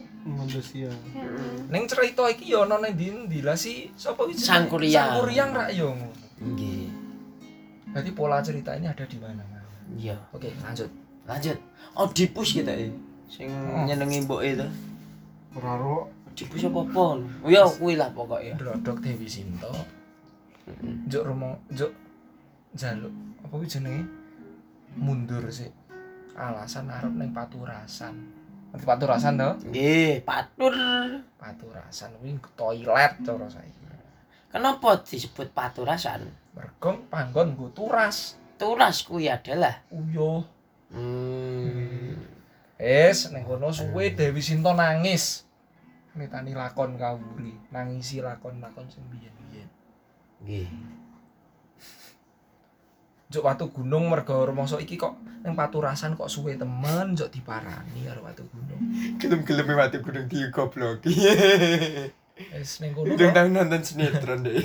ya? 1.11 1.27
Ning 1.67 1.83
cerita 1.91 2.23
iki 2.31 2.55
ya 2.55 2.63
ana 2.63 2.79
ning 2.79 3.27
ndi 3.27 3.43
lah 3.43 3.59
si 3.59 3.91
sapa 3.99 4.23
jenenge? 4.31 4.47
Sangkuriang. 4.47 5.19
Sangkuriang 5.19 5.51
rak 5.51 5.71
yo 5.75 5.91
ngono. 5.91 6.15
Nggih. 6.39 6.87
Berarti 7.91 8.11
pola 8.15 8.39
cerita 8.39 8.79
ini 8.79 8.87
ada 8.87 9.03
di 9.03 9.19
mana-mana. 9.19 9.67
Iya. 9.99 10.15
Oke, 10.31 10.55
lanjut. 10.63 10.87
Lanjut. 11.27 11.59
Oedipus 11.99 12.55
kita 12.55 12.71
ya. 12.71 12.87
Sing 13.27 13.51
Oh. 13.51 13.83
nyenengi 13.83 14.23
mboke 14.23 14.47
itu. 14.47 14.67
Raro 15.59 16.07
Oedipus 16.31 16.63
apa 16.63 16.81
apa? 16.87 17.05
Oh 17.43 17.51
ya 17.51 17.67
kuwi 17.67 17.99
lah 17.99 18.15
pokoknya. 18.15 18.55
Drodok 18.55 19.03
Dewi 19.03 19.27
Sinta, 19.27 19.73
Heeh. 20.71 20.95
njuk 21.11 21.23
romo, 21.27 21.59
njuk 21.75 21.91
jaluk 22.79 23.11
apa 23.43 23.55
kuwi 23.59 23.67
jenenge? 23.67 24.07
Mundur 24.95 25.43
sih. 25.51 25.73
Alasan 26.39 26.95
arep 26.95 27.11
ning 27.11 27.35
Paturasan. 27.35 28.46
Nanti 28.73 28.85
Paturasan 28.85 29.35
to? 29.41 29.51
Nggih, 29.71 30.23
patur. 30.27 30.75
Paturasan 31.39 32.11
kuwi 32.21 32.37
toilet 32.59 33.13
cara 33.23 33.47
saiki. 33.49 33.85
Kenapa 34.53 35.03
disebut 35.05 35.53
paturasan? 35.53 36.33
Mergo 36.57 37.05
panggon 37.13 37.53
nggo 37.53 37.69
turas. 37.77 38.41
Turas 38.57 39.05
kuwi 39.05 39.29
adalah 39.29 39.85
Uyuh. 39.93 40.41
hmm. 40.89 42.17
Wis 42.81 43.33
ning 43.33 43.45
kono 43.45 43.69
suwe 43.73 44.13
Dewi 44.17 44.41
Sinta 44.41 44.73
nangis. 44.73 45.45
Mitani 46.17 46.57
lakon 46.57 46.97
kawuri, 46.97 47.53
nangisi 47.69 48.25
lakon-lakon 48.25 48.89
sing 48.89 49.05
biyen-biyen. 49.13 49.69
Nggih. 50.41 50.69
Juk 53.27 53.43
watu 53.43 53.75
gunung 53.75 54.07
mergo 54.07 54.47
rumangsa 54.47 54.79
iki 54.79 54.95
kok 54.95 55.19
ning 55.43 55.59
Paturasan 55.59 56.15
kok 56.15 56.31
suwe 56.31 56.55
temen 56.55 57.19
njok 57.19 57.31
diparani 57.31 58.07
karo 58.07 58.23
watu 58.23 58.47
gunung. 58.55 58.79
Gelem-geleme 59.19 59.75
watu 59.75 59.99
gunung 59.99 60.31
di 60.31 60.47
goblok. 60.55 61.03
Wis 62.37 62.79
ning 62.79 62.95
kono. 62.95 63.19
Udah 63.19 63.47
nonton 63.51 63.83
sinetron 63.83 64.47
deh. 64.47 64.63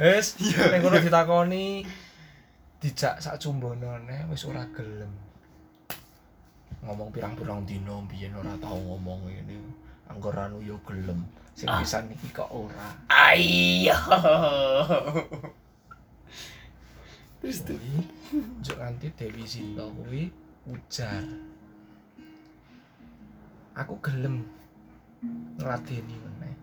Wis 0.00 0.40
ning 0.40 0.80
kono 0.80 0.96
ditakoni 0.96 1.84
dijak 2.80 3.20
sak 3.20 3.36
cumbonone 3.36 4.32
wis 4.32 4.48
ora 4.48 4.64
gelem. 4.72 5.12
Ngomong 6.80 7.12
pirang-pirang 7.12 7.68
dina 7.68 8.00
biyen 8.08 8.32
ora 8.32 8.56
tau 8.56 8.80
ngomong 8.80 9.28
ngene. 9.28 9.60
Anggaran 10.08 10.56
yo 10.64 10.80
gelem. 10.88 11.20
Sing 11.54 11.68
Ah. 11.68 11.80
pisan 11.82 12.08
iki 12.12 12.28
kok 12.32 12.48
ora. 12.48 12.96
Ayo. 13.10 13.96
Terus 17.40 17.58
tuh. 17.64 17.76
Kuwi 17.76 18.00
njuk 18.62 18.76
nganti 18.78 19.06
Dewi 19.16 19.44
Sinta 19.48 19.84
kuwi 19.90 20.30
ujar. 20.70 21.24
Aku 23.74 23.96
gelem 24.04 24.44
ngladeni 25.58 26.16
meneh. 26.20 26.54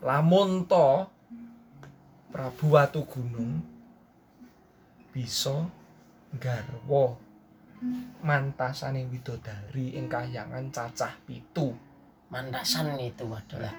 Lamun 0.00 0.64
to 0.64 1.04
Prabu 2.30 2.66
Watu 2.72 3.02
Gunung 3.04 3.60
bisa 5.10 5.66
garwa 6.38 7.18
mantasane 8.22 9.02
widodari 9.10 9.98
ing 9.98 10.06
kahyangan 10.06 10.70
cacah 10.70 11.12
pitu. 11.26 11.74
Mantasan 12.30 12.94
itu 13.02 13.26
adalah. 13.26 13.74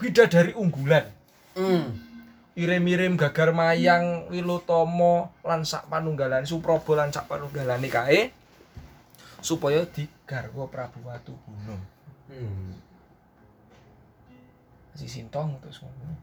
Bidadari 0.00 0.56
unggulan. 0.56 1.06
Hmm. 1.54 2.10
irim-irim 2.58 3.14
gagar 3.14 3.54
mayang 3.54 4.26
Wilotomo 4.28 5.32
lan 5.46 5.62
sak 5.62 5.86
panunggalan 5.86 6.42
Suprobo 6.44 6.98
lan 6.98 7.08
sak 7.14 7.30
panunggalane 7.30 7.88
kae 7.88 8.34
supaya 9.40 9.86
digarwa 9.88 10.68
Prabu 10.68 11.00
Watu 11.06 11.32
Gunung. 11.32 11.82
Hmm. 12.28 12.76
Si 14.92 15.08
Sintong 15.08 15.56
terus 15.64 15.80
ngomong. 15.80 16.16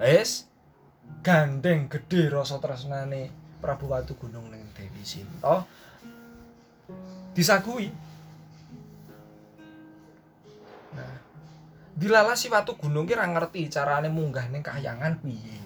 Wes 0.00 0.44
gandeng 1.24 1.88
gede 1.88 2.28
rasa 2.28 2.60
tresnane 2.60 3.32
Prabu 3.64 3.88
Watu 3.88 4.16
Gunung 4.20 4.52
ning 4.52 4.60
Dewi 4.76 5.00
Sinta. 5.00 5.64
Disagui. 7.30 7.86
Nah, 10.94 11.14
dilala 11.94 12.34
si 12.34 12.50
Watu 12.50 12.74
Gunung 12.74 13.06
ki 13.06 13.14
ora 13.14 13.30
ngerti 13.30 13.70
carane 13.70 14.10
munggah 14.10 14.50
ning 14.50 14.66
kahyangan 14.66 15.22
piye. 15.22 15.58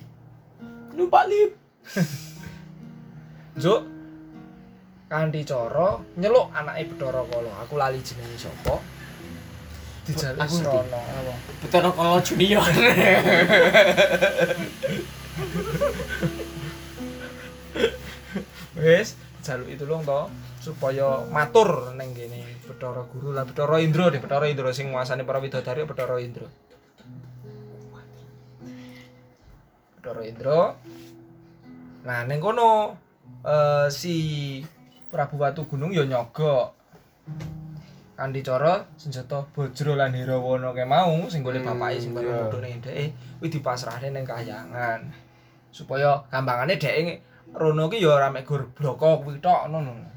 Numpak 0.93 1.25
lip. 1.33 1.57
Juk 3.63 3.95
kanthi 5.09 5.47
cara 5.47 6.01
nyeluk 6.19 6.51
anake 6.53 6.91
Bathara 6.93 7.23
Kala. 7.29 7.53
Aku 7.65 7.79
lali 7.81 8.03
jenenge 8.05 8.37
sapa. 8.37 8.83
Dijaluk 10.05 10.45
apa? 10.45 10.85
Betara 11.65 11.89
Kala 11.95 12.21
Junior. 12.21 12.61
Wis, 18.75 19.15
jaluk 19.41 19.71
itu 19.71 19.87
dong 19.87 20.03
to 20.05 20.29
supaya 20.65 21.21
matur 21.29 21.93
neng 21.93 22.17
gini 22.17 22.41
Bathara 22.65 23.05
Guru 23.05 23.37
lah 23.37 23.45
Bathara 23.45 23.77
Indra 23.85 24.09
deh 24.09 24.17
Bathara 24.17 24.49
Indra 24.49 24.73
sing 24.73 24.89
nguasani 24.89 25.29
para 25.29 25.45
widodari 25.45 25.85
Bathara 25.85 26.17
Indra. 26.17 26.49
Bathara 30.01 30.23
Indra. 30.25 30.73
Nah, 32.09 32.25
neng 32.25 32.41
kono 32.41 32.97
eh, 33.45 33.93
si 33.93 34.17
Prabu 35.13 35.37
Watu 35.37 35.69
Gunung 35.69 35.93
ya 35.93 36.09
nyogok. 36.09 36.73
Kanthi 38.15 38.47
cara 38.47 38.87
senjata 38.97 39.43
Bajra 39.53 39.99
lan 39.99 40.15
Herawana 40.17 40.71
kae 40.71 40.87
mau 40.87 41.27
sing 41.27 41.43
golek 41.43 41.67
Hmm, 41.67 41.77
bapake 41.77 41.99
sing 41.99 42.15
nuthuk 42.15 42.63
ning 42.63 42.79
dheke 42.79 43.11
kuwi 43.43 43.51
dipasrahne 43.51 44.15
ning 44.15 44.25
kahyangan. 44.25 45.13
Supaya 45.75 46.23
gampangane 46.31 46.79
dheke 46.79 47.21
rono 47.53 47.91
ki 47.91 47.99
ya 47.99 48.15
ora 48.15 48.31
mek 48.31 48.47
gur 48.47 48.71
bloko 48.71 49.21
kuwi 49.21 49.43
tok 49.43 49.67
ngono. 49.67 50.14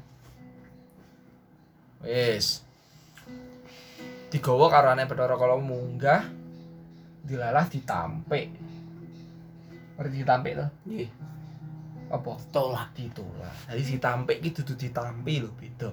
Wis. 2.08 2.64
Digawa 4.32 4.72
karo 4.72 4.96
anak 4.96 5.12
Bathara 5.12 5.36
Kala 5.36 5.60
munggah 5.60 6.24
dilalah 7.20 7.68
ditampik. 7.68 8.48
Ngerti 10.00 10.16
ditampik 10.24 10.52
to? 10.56 10.66
Nggih, 10.88 11.08
Apa? 12.08 12.32
tolak. 12.48 12.96
Ditolak. 12.96 13.52
Jadi 13.68 13.82
ditampik 13.92 14.40
ki 14.40 14.56
dudu 14.56 14.72
ditampi 14.72 15.44
lho 15.44 15.52
beda. 15.52 15.92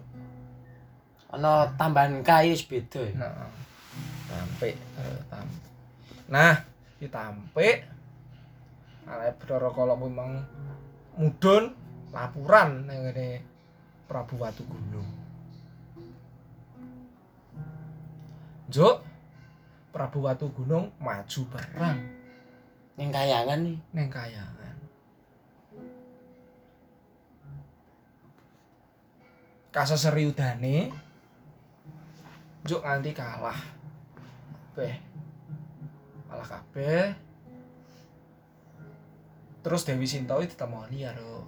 Ana 1.35 1.67
tambahan 1.75 2.23
kae 2.23 2.55
wis 2.55 2.63
beda. 2.63 3.03
Nah, 3.19 3.51
tampik, 4.31 4.75
eh. 4.79 5.19
Nah, 6.31 6.55
ditampik. 6.95 7.91
Anak 9.03 9.35
Bathara 9.43 9.67
Kala 9.75 9.99
memang 9.99 10.39
mudhun 11.19 11.75
laporan 12.15 12.87
ning 12.87 13.03
Prabu 14.07 14.39
Watu 14.39 14.63
Gunung. 14.63 15.24
Juk 18.69 19.01
Prabu 19.93 20.25
Watu 20.25 20.49
Gunung 20.51 20.91
maju 20.97 21.41
perang 21.53 21.99
Ning 22.95 23.11
kayangan 23.11 23.59
nih. 23.59 23.77
ning 23.91 24.07
kayangan. 24.07 24.75
Kasus 29.75 30.07
seriudane 30.07 30.89
Juk 32.65 32.81
nganti 32.81 33.13
kalah. 33.13 33.59
Kabeh. 34.73 34.95
Kalah 36.25 36.47
kabeh. 36.49 37.13
Terus 39.61 39.85
Dewi 39.85 40.09
Sinta 40.09 40.33
iki 40.41 40.57
ditemoni 40.57 41.05
karo 41.05 41.45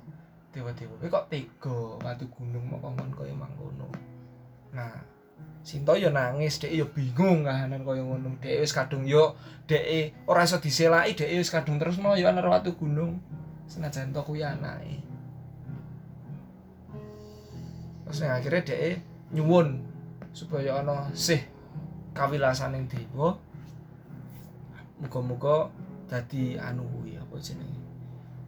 dewa-dewa. 0.53 0.97
Kowe 1.01 1.09
kok 1.09 1.27
tega 1.29 1.77
watu 2.01 2.25
gunung 2.33 2.65
mau 2.69 2.81
kongkon 2.81 3.13
kaya 3.13 3.33
mangkono. 3.33 3.89
Nah, 4.73 4.93
Sinta 5.67 5.99
ya 5.99 6.07
nangis, 6.07 6.63
dhek 6.63 6.71
ya 6.71 6.87
bingung 6.87 7.43
kahanan 7.43 7.83
kaya 7.83 7.99
ngono. 7.99 8.39
Dhek 8.39 8.63
wis 8.63 8.71
kadung 8.71 9.03
yo 9.03 9.35
dhek 9.67 10.15
ora 10.23 10.47
iso 10.47 10.63
diselaki, 10.63 11.19
dhek 11.19 11.43
wis 11.43 11.51
kadung 11.51 11.75
terus 11.75 11.99
mau 11.99 12.15
yo 12.15 12.31
ana 12.31 12.39
watu 12.39 12.71
gunung. 12.79 13.19
Senajan 13.67 14.15
to 14.15 14.23
kuwi 14.23 14.47
anake. 14.47 15.03
Terus 18.07 18.23
yang 18.23 18.39
akhirnya 18.39 18.63
dhek 18.63 19.03
nyuwun 19.35 19.83
supaya 20.31 20.79
ana 20.79 21.11
sih 21.11 21.43
kawilasaning 22.15 22.87
dewa. 22.87 23.35
Muga-muga 25.03 25.67
dadi 26.07 26.55
anu 26.55 26.87
kuwi 26.87 27.19
apa 27.19 27.35
jenenge? 27.43 27.83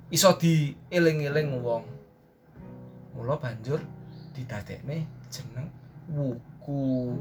Iso 0.07 0.31
dieling-eling 0.39 1.51
wong. 1.59 1.83
Mula 3.13 3.35
banjur 3.35 3.83
didadekne 4.31 5.03
jeneng 5.27 5.67
wuku. 6.69 7.17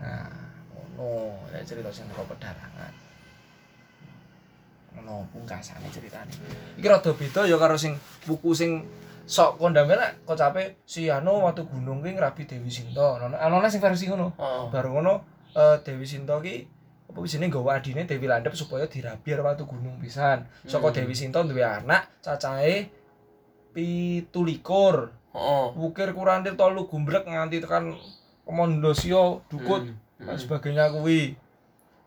Nah, 0.00 0.28
ngono 0.72 1.36
ya 1.52 1.60
cerita 1.64 1.92
sing 1.92 2.08
karo 2.08 2.24
pedarangan. 2.28 2.92
Ngono 4.96 5.28
pungkasane 5.32 5.88
ceritane. 5.92 6.32
Iki 6.76 6.88
rada 6.88 7.12
beda 7.12 7.44
ya 7.44 7.56
karo 7.60 7.76
sing 7.76 7.96
buku 8.24 8.52
sing 8.56 8.84
sok 9.30 9.62
kondame 9.62 9.94
nek 9.94 10.26
kocape 10.26 10.82
si 10.84 11.06
anu 11.06 11.46
watu 11.46 11.62
gunung 11.68 12.02
ki 12.02 12.16
ngrabi 12.18 12.44
Dewi 12.48 12.68
Sinta. 12.72 13.20
Ana 13.20 13.36
ana 13.38 13.68
sing 13.70 13.80
versi 13.80 14.08
ngono. 14.10 14.34
Heeh. 14.36 14.64
Baru 14.72 14.96
ngono 14.98 15.12
eh, 15.54 15.76
Dewi 15.84 16.04
Sinta 16.08 16.40
ki 16.42 16.66
apa 17.10 17.18
jenenge 17.26 17.50
nggawa 17.58 17.78
adine 17.82 18.06
Dewi 18.06 18.26
Landhep 18.30 18.54
supaya 18.54 18.86
dirabi 18.90 19.28
karo 19.30 19.46
watu 19.46 19.64
gunung 19.64 19.96
pisan. 20.02 20.44
Saka 20.66 20.90
Hmm. 20.90 20.96
Dewi 20.98 21.14
Sinta 21.14 21.40
duwe 21.46 21.62
anak 21.62 22.20
cacahe 22.20 22.90
17. 23.72 25.19
Wukir 25.76 26.10
kurantir 26.10 26.58
tolu 26.58 26.90
gumbrek 26.90 27.22
nganti 27.24 27.62
tekan 27.62 27.94
Kemondosio 28.42 29.46
dukut 29.46 29.86
Hmm. 30.20 30.26
dan 30.26 30.36
sebagainya 30.36 30.90
kuwi. 30.90 31.38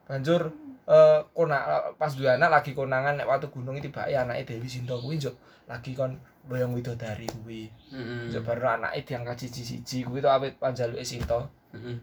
Banjur 0.06 0.52
eh 0.84 1.20
kona 1.32 1.64
pas 1.96 2.12
duwe 2.12 2.28
anak 2.28 2.52
lagi 2.52 2.76
konangan 2.76 3.16
nek 3.16 3.24
watu 3.26 3.48
gunung 3.48 3.80
iki 3.80 3.88
tibake 3.88 4.12
anake 4.12 4.44
Dewi 4.44 4.68
Sinta 4.68 5.00
kuwi 5.00 5.16
njuk 5.16 5.32
lagi 5.72 5.96
kon 5.96 6.20
boyong 6.44 6.76
widodari 6.76 7.24
kuwi. 7.32 7.72
Heeh. 7.90 8.28
Njuk 8.28 8.44
baru 8.44 8.76
anake 8.76 9.08
diangkat 9.08 9.48
siji-siji 9.48 10.04
kuwi 10.04 10.20
to 10.20 10.28
awit 10.28 10.60
panjaluke 10.60 11.08
Sinta 11.08 11.48
Heeh. 11.72 11.96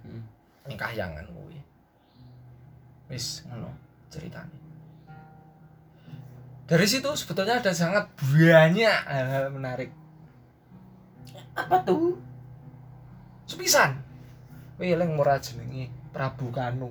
ning 0.64 0.78
kahyangan 0.80 1.28
kuwi. 1.28 1.60
Wis 3.12 3.44
ngono 3.44 3.68
ceritanya. 4.08 4.56
Dari 6.64 6.86
situ 6.86 7.10
sebetulnya 7.12 7.58
ada 7.60 7.74
sangat 7.74 8.08
banyak 8.18 8.98
hal-hal 9.04 9.50
menarik. 9.52 9.90
Apa 11.56 11.76
tuh? 11.82 12.16
Sepisan. 13.46 13.98
Kowe 14.78 14.86
eling 14.86 15.18
ora 15.18 15.36
jenenge 15.42 15.90
Prabu 16.14 16.48
Kanu. 16.54 16.88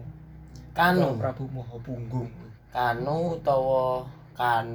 Kanu. 0.75 1.17
Prabu 1.17 1.47
Maha 1.49 1.77
Punggung. 1.81 2.29
Kanu 2.69 3.39
utawa 3.39 4.05
kan 4.37 4.67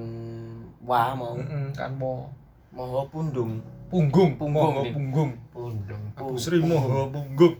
wah 0.84 1.16
mau 1.16 1.38
Heeh, 1.40 1.72
kan 1.72 1.94
mo 1.96 2.28
moho 2.74 3.06
pundung. 3.08 3.62
punggung, 3.88 4.34
Punggung, 4.34 4.82
nih. 4.82 4.92
Punggung. 4.92 5.30
Pundung. 5.54 6.04
Abu 6.18 6.34
Sri 6.34 6.58
Maha 6.58 7.06
Punggung. 7.08 7.54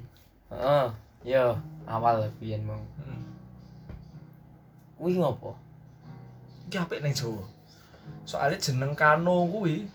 Heeh. 0.51 0.87
Yo, 1.25 1.57
awal 1.87 2.29
biyen 2.43 2.67
mau. 2.67 2.83
Heeh. 3.01 3.23
Kuwi 4.99 5.17
ngopo? 5.17 5.55
Iki 6.67 6.77
apik 6.81 7.01
ning 7.01 7.15
Jawa. 7.15 7.47
Soale 8.27 8.59
jeneng 8.59 8.93
Kano 8.99 9.47
kuwi 9.49 9.87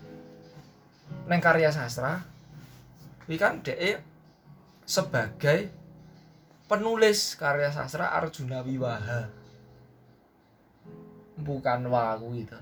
neng 1.30 1.40
karya 1.40 1.70
sastra 1.70 2.26
kuwi 3.26 3.38
kan 3.38 3.62
dhek 3.62 4.02
sebagai 4.82 5.70
penulis 6.66 7.38
karya 7.38 7.70
sastra 7.70 8.10
Arjuna 8.10 8.62
Wiwaha. 8.66 9.30
Bukan 11.38 11.80
wa 11.86 12.18
kuwi 12.18 12.46
to. 12.46 12.58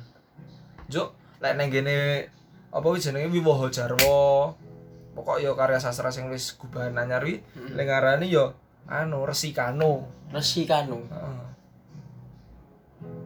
Juk 0.93 1.17
lek 1.41 1.57
neng 1.57 1.73
kene 1.73 2.29
apa 2.69 2.89
jenenge 3.01 3.33
Wiwaha 3.33 3.73
Jarwa. 3.73 4.53
Pokok 5.17 5.41
ya 5.41 5.57
karya 5.57 5.81
sastra 5.81 6.13
sing 6.13 6.29
wis 6.29 6.53
gubahan 6.61 6.93
lek 6.95 7.85
ngarani 7.85 8.29
ya 8.29 8.53
anu 8.89 9.25
Resi 9.25 9.57
Kano. 9.57 10.09
Resi 10.33 10.69
Kanu. 10.69 11.01
Heeh. 11.09 11.49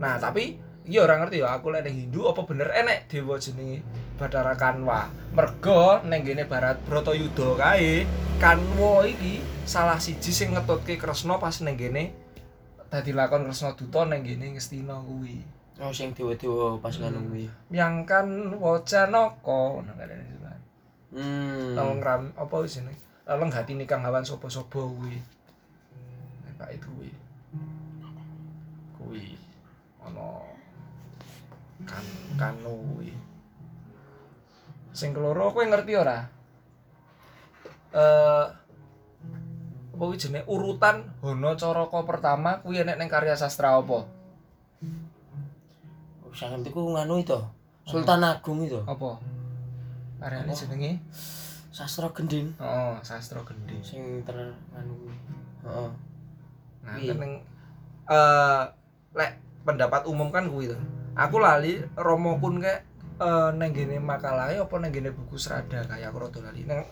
Nah, 0.02 0.18
tapi 0.18 0.58
iya 0.82 1.06
ora 1.06 1.22
ngerti 1.22 1.38
ya 1.42 1.54
aku 1.54 1.70
lek 1.70 1.86
Hindu 1.86 2.26
apa 2.26 2.42
bener 2.42 2.68
enek 2.74 3.06
dewa 3.06 3.38
jenenge 3.38 3.82
Bathara 4.18 4.54
Kanwa. 4.58 5.10
Merga 5.34 6.02
ning 6.06 6.22
gene 6.26 6.46
Barat 6.46 6.78
Bratayuda 6.86 7.58
kae, 7.58 8.06
Kanwa 8.42 9.06
iki 9.06 9.42
salah 9.62 9.98
siji 9.98 10.34
sing 10.34 10.54
ngetutke 10.54 10.98
Kresna 10.98 11.38
pas 11.38 11.58
ning 11.62 11.78
gene 11.78 12.14
dadi 12.90 13.14
lakon 13.14 13.46
Kresna 13.46 13.78
Duta 13.78 14.06
ning 14.10 14.26
gene 14.26 14.54
Ngastina 14.58 14.98
kuwi. 15.02 15.42
Oh 15.82 15.90
sing 15.90 16.14
dewa-dewa 16.14 16.78
pas 16.78 16.94
Hmm. 16.98 17.10
ngono 17.10 17.18
kuwi. 17.30 17.44
Myangkan 17.70 18.26
wacanaka 18.58 19.60
ngono 19.82 19.92
iki. 19.98 20.36
Hmm. 21.12 21.76
Laleng 21.78 22.00
ram 22.02 22.22
apa 22.34 22.54
jenenge? 22.66 22.98
Laleng 23.26 23.50
hati 23.54 23.78
nikang 23.78 24.02
hawan 24.02 24.26
sapa-sapa 24.26 24.82
kuwi. 24.82 25.18
Nek 26.42 26.54
Pak 26.58 26.70
itu 26.74 26.88
kuwi. 26.90 27.10
Kuwi 28.98 29.26
ana 30.02 30.41
kan 31.84 32.04
kanu 32.36 32.72
kuwi. 32.94 33.10
Sing 34.92 35.12
keloro 35.12 35.50
kowe 35.50 35.64
ngerti 35.64 35.92
ora? 35.96 36.28
Eh 37.92 38.46
apa 39.92 40.02
kuwi 40.08 40.16
jenenge 40.16 40.48
urutan 40.48 41.04
Hana 41.20 41.52
Caraka 41.54 42.00
pertama 42.02 42.58
kuwi 42.64 42.80
enek 42.80 42.96
ning 42.96 43.08
karya 43.08 43.36
sastra 43.36 43.76
apa? 43.76 44.08
Oh, 46.24 46.32
Sangat 46.32 46.64
iku 46.64 46.96
nganu 46.96 47.20
itu. 47.20 47.36
Sultan 47.84 48.24
Agung 48.24 48.64
itu. 48.64 48.80
Apa? 48.82 49.20
Karyane 50.22 50.54
jenenge 50.54 51.02
Sastra 51.72 52.12
gending 52.12 52.52
Oh, 52.60 53.00
sastra 53.00 53.40
gending. 53.48 53.80
sing 53.80 54.20
ter 54.28 54.36
anu 54.76 54.92
kuwi. 54.92 55.16
Heeh. 55.64 55.90
Nah, 56.84 56.94
Iya. 57.00 57.14
ning 57.16 57.32
eh 58.08 58.62
lek 59.12 59.32
pendapat 59.64 60.04
umum 60.04 60.28
kan 60.28 60.52
kuwi 60.52 60.68
to. 60.68 60.76
Aku 61.12 61.36
lali 61.40 61.76
Romo 61.98 62.40
Kun 62.40 62.62
kayak 62.62 62.88
eh 63.20 63.50
nang 63.54 63.70
gene 63.76 64.00
makalah 64.00 64.48
apa 64.48 64.74
nang 64.80 64.88
gene 64.88 65.12
buku 65.12 65.36
serada 65.36 65.84
kayak 65.84 66.08
aku 66.08 66.28
rada 66.28 66.40
lali. 66.40 66.64
Nang 66.64 66.88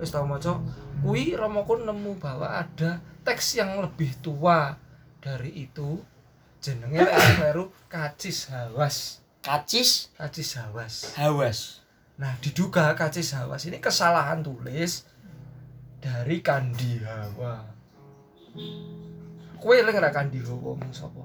wis 0.00 0.08
tau 0.08 0.24
maca 0.24 0.56
kuwi 1.04 1.36
Romo 1.36 1.68
Kun 1.68 1.84
nemu 1.84 2.16
bahwa 2.16 2.48
ada 2.48 3.04
teks 3.24 3.60
yang 3.60 3.76
lebih 3.84 4.16
tua 4.24 4.72
dari 5.20 5.68
itu 5.68 6.00
jenenge 6.64 7.04
aku 7.12 7.30
baru 7.36 7.64
Kacis 7.92 8.48
Hawas. 8.48 9.20
Kacis 9.44 10.12
Kacis 10.16 10.56
Hawas. 10.56 11.16
hawas. 11.16 11.80
Nah, 12.20 12.36
diduga 12.40 12.92
Kacis 12.96 13.32
Hawas 13.36 13.64
ini 13.68 13.80
kesalahan 13.80 14.44
tulis 14.44 15.04
dari 16.00 16.40
Kandi 16.40 17.00
Hawa. 17.04 17.64
Kowe 19.60 19.76
eling 19.76 19.96
ra 20.00 20.08
Kandi 20.08 20.40
Hawa 20.40 20.76
mung 20.76 20.92
sapa? 20.92 21.24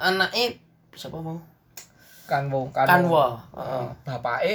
Anake 0.00 0.60
sapa 1.00 1.16
mau? 1.24 1.40
Kanwo, 2.28 2.68
Kanwa. 2.70 3.40
Heeh. 3.56 3.64
Heeh. 3.64 3.88
Bapake, 4.04 4.54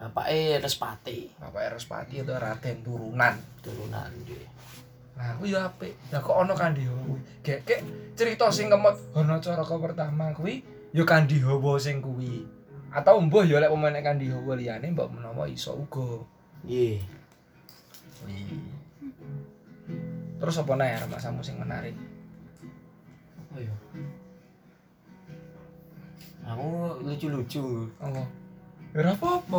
Bapake 0.00 0.58
Respati 0.58 1.30
bapake 1.38 1.68
Respati 1.76 2.14
atau 2.24 2.40
Raden 2.40 2.76
turunan. 2.82 3.34
turunan 3.62 4.10
dia. 4.26 4.48
Nah, 5.14 5.30
kuwi 5.38 5.54
ya 5.54 5.70
apik. 5.70 5.94
Lah 6.10 6.18
kok 6.18 6.34
ana 6.34 6.58
Kandi 6.58 6.82
Hawa 6.90 6.98
kuwi? 7.06 7.20
Gek 7.46 7.60
gek 7.62 7.80
cerita 8.18 8.50
sing 8.50 8.66
kemot 8.66 8.98
Hanacaraka 9.14 9.78
pertama 9.78 10.34
kuwi 10.34 10.66
ya 10.90 11.06
Kandi 11.06 11.38
Hawa 11.38 11.78
sing 11.78 12.02
kuwi. 12.02 12.42
Atau 12.90 13.22
mbuh 13.22 13.46
ya 13.46 13.62
lek 13.62 13.70
pemain 13.70 13.94
Kandi 14.02 14.26
Hawa 14.34 14.58
liyane 14.58 14.90
mbok 14.90 15.14
menawa 15.14 15.46
iso 15.46 15.78
uga. 15.78 16.18
Nggih. 16.66 16.98
Terus 20.42 20.58
apa 20.58 20.72
nih 20.74 21.06
masamu 21.06 21.40
sing 21.46 21.62
menarik? 21.62 21.94
Oh 23.54 23.62
iya. 23.62 23.70
Aku 26.44 27.00
lucu-lucu. 27.00 27.88
Ya 28.94 28.98
ora 29.00 29.10
apa-apa. 29.10 29.58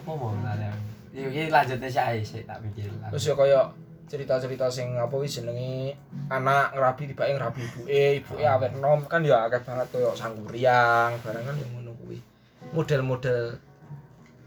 Apa 0.00 0.10
mau 0.10 0.32
aku? 0.32 0.70
Ya 1.12 1.28
iki 1.28 1.52
lanjutnya 1.52 1.88
sih 1.92 2.02
ae 2.02 2.18
sih 2.24 2.42
tak 2.48 2.64
mikir. 2.64 2.88
terus 3.12 3.28
ya 3.28 3.36
kaya 3.36 3.60
cerita-cerita 4.08 4.68
sing 4.72 4.96
apa 4.96 5.12
wis 5.16 5.40
jenenge 5.40 5.96
anak 6.32 6.72
ngerabi 6.72 7.08
tibake 7.08 7.32
ngerabi 7.36 7.60
ibuke 7.64 8.04
ibuke 8.20 8.44
awet 8.44 8.72
nom 8.80 9.04
kan 9.08 9.20
ya 9.24 9.44
akeh 9.48 9.60
banget 9.64 9.88
kaya 9.92 10.08
sangguriang 10.12 11.16
barang 11.20 11.44
kan 11.48 11.56
ya 11.56 11.66
ngono 11.72 11.92
kuwi 12.00 12.20
model-model 12.72 13.56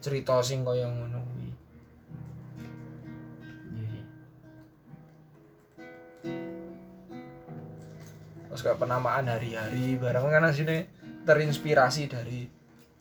cerita 0.02 0.42
sing 0.42 0.62
kaya 0.62 0.90
ngono 0.90 1.22
kuwi 1.22 1.45
terus 8.56 8.72
kayak 8.72 8.80
penamaan 8.80 9.28
hari-hari 9.28 10.00
barang 10.00 10.32
kan 10.32 10.48
asine 10.48 10.88
terinspirasi 11.28 12.08
dari 12.08 12.48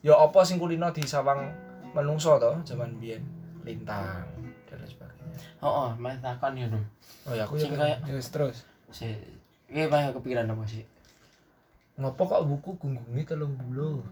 ya 0.02 0.18
apa 0.18 0.42
sing 0.42 0.58
kulino 0.58 0.90
di 0.90 1.06
sawang 1.06 1.46
menungso 1.94 2.34
to 2.42 2.58
zaman 2.66 2.98
biyen? 2.98 3.22
Lintang 3.62 4.26
dan 4.66 4.76
lain 4.76 4.90
sebagainya. 4.90 5.38
Oh, 5.62 5.86
oh, 5.86 5.90
mas 5.94 6.18
takon 6.18 6.58
ya, 6.58 6.66
Nom. 6.66 6.82
oh 7.30 7.32
ya 7.38 7.46
aku 7.46 7.54
Sing 7.54 7.70
ya 7.70 7.78
kaya- 7.78 8.02
terus 8.02 8.26
terus. 8.34 8.56
Si 8.90 9.06
Iki 9.70 9.86
mah 9.86 10.10
kepikiran 10.10 10.50
apa 10.50 10.66
sih? 10.66 10.82
ngopo 11.94 12.26
kok 12.26 12.42
buku 12.50 12.74
gunggungi 12.74 13.22
telung 13.22 13.54
bulu 13.54 14.02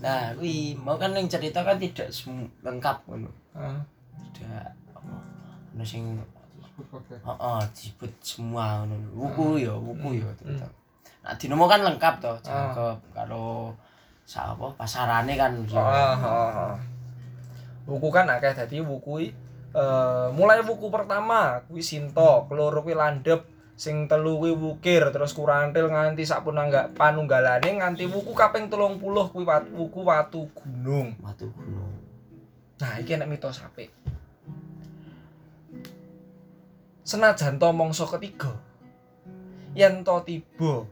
Nah, 0.00 0.32
kuwi 0.32 0.72
mau 0.80 0.96
kan 0.96 1.12
yang 1.12 1.28
cerita 1.28 1.60
kan 1.60 1.76
tidak 1.76 2.08
lengkap 2.64 3.04
ah 3.52 3.84
Tidak 4.32 4.64
apa 4.96 5.12
ono 5.76 5.84
sing 5.84 6.16
heeh 6.88 7.60
disebut 7.74 8.12
semua 8.22 8.84
ngono. 8.84 8.96
Wuku 9.16 9.60
ya, 9.60 9.74
wuku 9.74 10.20
ya 10.20 10.28
cerita. 10.36 10.66
Nah, 11.20 11.36
dinomo 11.36 11.68
kan 11.68 11.84
lengkap 11.84 12.14
toh, 12.20 12.36
cakep 12.40 12.96
karo 13.12 13.76
sa 14.24 14.54
apa 14.56 14.72
pasarane 14.78 15.34
kan 15.36 15.52
ya. 15.68 15.76
Ah, 15.76 16.16
ah, 16.16 16.50
ah. 16.72 16.76
Wuku 17.84 18.08
kan 18.08 18.30
akeh 18.30 18.56
dadi 18.56 18.80
wuku 18.80 19.28
eh 19.70 20.26
mulai 20.34 20.64
wuku 20.64 20.88
pertama 20.88 21.60
kuwi 21.68 21.84
Sinto, 21.84 22.48
keloro 22.48 22.82
kuwi 22.82 22.96
landhep, 22.96 23.46
sing 23.78 24.08
telu 24.10 24.40
kuwi 24.40 24.56
wukir, 24.56 25.12
terus 25.14 25.36
kurantil 25.36 25.92
nganti 25.92 26.24
sapunangga 26.26 26.90
panunggalane 26.96 27.78
nganti 27.78 28.08
wuku 28.08 28.32
kaping 28.34 28.72
30 28.72 28.98
kuwi 29.30 29.44
wuku 29.76 30.00
watu 30.02 30.48
gunung. 30.56 31.14
Watu 31.22 31.52
gunung. 31.52 31.92
Nah, 32.80 32.96
iki 32.96 33.12
enek 33.12 33.28
mitos 33.28 33.60
apik. 33.60 33.92
Senajan 37.00 37.56
to 37.58 37.68
mangsa 37.72 38.04
ketiga, 38.06 38.52
yen 39.74 40.04
to 40.04 40.20
tiba 40.22 40.84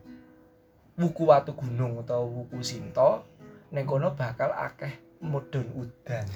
wuku 0.98 1.22
watu 1.28 1.52
gunung 1.54 2.00
utawa 2.00 2.24
wuku 2.26 2.58
Sinto, 2.64 3.22
ning 3.70 3.86
kono 3.86 4.16
bakal 4.18 4.50
akeh 4.50 4.90
mudhun 5.22 5.68
udan. 5.76 6.26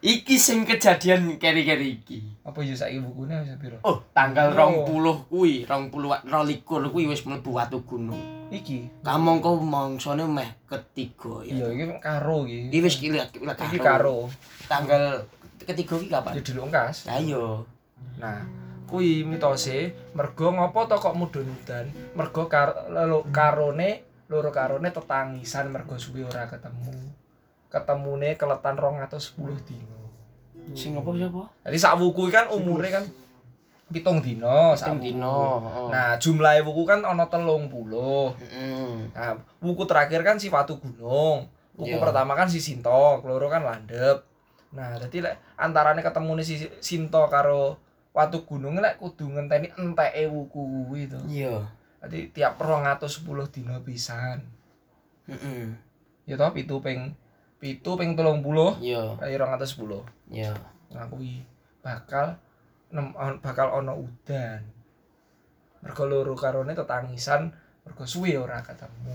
Iki 0.00 0.40
sing 0.40 0.64
kejadian 0.64 1.36
keri-keri 1.36 2.00
iki. 2.00 2.24
Apa 2.40 2.64
ya 2.64 2.72
saiki 2.72 3.04
bukune 3.04 3.36
wis 3.44 3.52
piro? 3.60 3.76
Oh, 3.84 4.00
tanggal 4.16 4.56
Oh. 4.56 4.88
20 4.88 5.28
kuwi, 5.28 5.68
20 5.68 6.08
wa- 6.08 6.24
22 6.24 6.88
kuwi 6.88 7.04
wis 7.04 7.20
mlebu 7.28 7.52
watu 7.52 7.84
gunung. 7.84 8.48
Iki. 8.48 9.04
Kamangka 9.04 9.52
mangsane 9.60 10.24
meh 10.24 10.56
ketiga 10.64 11.44
Iya, 11.44 11.68
ya. 11.68 11.76
iki 11.76 11.84
karo 12.00 12.48
iki. 12.48 12.72
Iki 12.72 12.78
wis 12.80 12.96
Iki 12.96 13.76
karo. 13.76 14.32
Tanggal 14.64 15.28
ketiga 15.60 16.00
iki 16.00 16.08
kapan? 16.08 16.32
Ya 16.32 16.42
dilungkas. 16.48 17.04
Ayo. 17.04 17.68
Nah, 18.16 18.40
kuwi 18.90 19.22
mitose 19.22 19.78
mergo 20.12 20.50
ngopo 20.50 20.84
to 20.84 20.96
kok 20.96 21.14
mudhun 21.14 21.46
udan? 21.48 21.86
Mergo 22.12 22.44
kar 22.44 22.90
lelo- 22.90 23.24
karone 23.30 24.02
loro 24.26 24.50
karone 24.50 24.90
tetangisan 24.90 25.70
mergo 25.70 25.94
suwe 25.94 26.22
ora 26.22 26.44
ketemu. 26.44 26.90
Ketemune 27.66 28.34
keletan 28.34 28.74
210 28.74 29.38
dino. 29.62 30.00
Sing 30.74 30.94
apa 30.94 31.10
sapa? 31.12 31.42
Jadi 31.64 31.78
sak 31.78 31.94
wuku 31.96 32.26
kan 32.28 32.50
umure 32.50 32.90
kan 32.90 33.04
pitung 33.88 34.22
dino, 34.22 34.74
wuku. 34.74 35.02
dino. 35.02 35.38
Nah, 35.88 36.14
jumlahe 36.16 36.62
wuku 36.62 36.82
kan 36.84 37.02
ana 37.02 37.26
30. 37.26 38.34
Heeh. 38.38 39.10
Nah, 39.10 39.34
wuku 39.58 39.82
terakhir 39.82 40.22
kan 40.22 40.38
si 40.38 40.46
Watu 40.46 40.78
Gunung. 40.78 41.46
Wuku 41.74 41.90
Iya. 41.90 42.02
pertama 42.02 42.34
kan 42.34 42.46
si 42.46 42.58
Sinto, 42.58 43.18
keloro 43.18 43.46
kan 43.46 43.62
landep. 43.62 44.22
Nah, 44.70 44.94
dadi 44.94 45.18
lek 45.18 45.56
antarane 45.56 45.98
ketemune 46.00 46.42
si 46.42 46.58
Sinto 46.78 47.26
karo 47.26 47.78
Watu 48.10 48.42
Gunung 48.42 48.82
lek 48.82 48.98
kudu 48.98 49.30
ngenteni 49.30 49.70
enteke 49.78 50.26
wuku 50.26 50.60
kuwi 50.86 51.06
to. 51.06 51.20
Iya. 51.30 51.62
Dadi 52.02 52.32
tiap 52.34 52.58
210 52.58 53.22
dina 53.54 53.78
pisan. 53.78 54.42
Heeh. 55.30 55.70
Ya 56.26 56.34
toh 56.34 56.50
pitu 56.50 56.82
ping 56.82 57.14
pitu 57.62 57.94
ping 57.94 58.18
30 58.18 58.82
Iya. 58.82 59.14
kaya 59.14 59.36
210. 59.38 60.02
Iya. 60.26 60.52
Nah, 60.90 61.06
kuwi 61.06 61.46
bakal 61.84 62.34
nem, 62.90 63.14
on- 63.14 63.38
bakal 63.38 63.70
ana 63.70 63.94
udan. 63.94 64.66
Mergo 65.80 66.04
loro 66.04 66.34
karone 66.34 66.74
tetangisan, 66.74 67.54
mergo 67.86 68.04
suwe 68.04 68.34
ora 68.36 68.58
ketemu. 68.60 69.14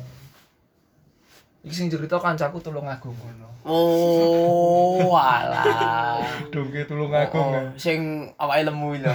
Iki 1.65 1.73
sing 1.73 1.87
cerita 1.89 2.21
kancaku 2.21 2.61
tulung 2.61 2.85
agung 2.85 3.17
ngono. 3.17 3.49
Oh, 3.65 5.17
alah. 5.17 6.21
Dongke 6.53 6.85
tulung 6.85 7.09
Oh, 7.09 7.25
oh. 7.33 7.73
Sing 7.73 8.29
awake 8.37 8.69
lemu 8.69 8.93
iki 8.93 9.01
lho. 9.01 9.13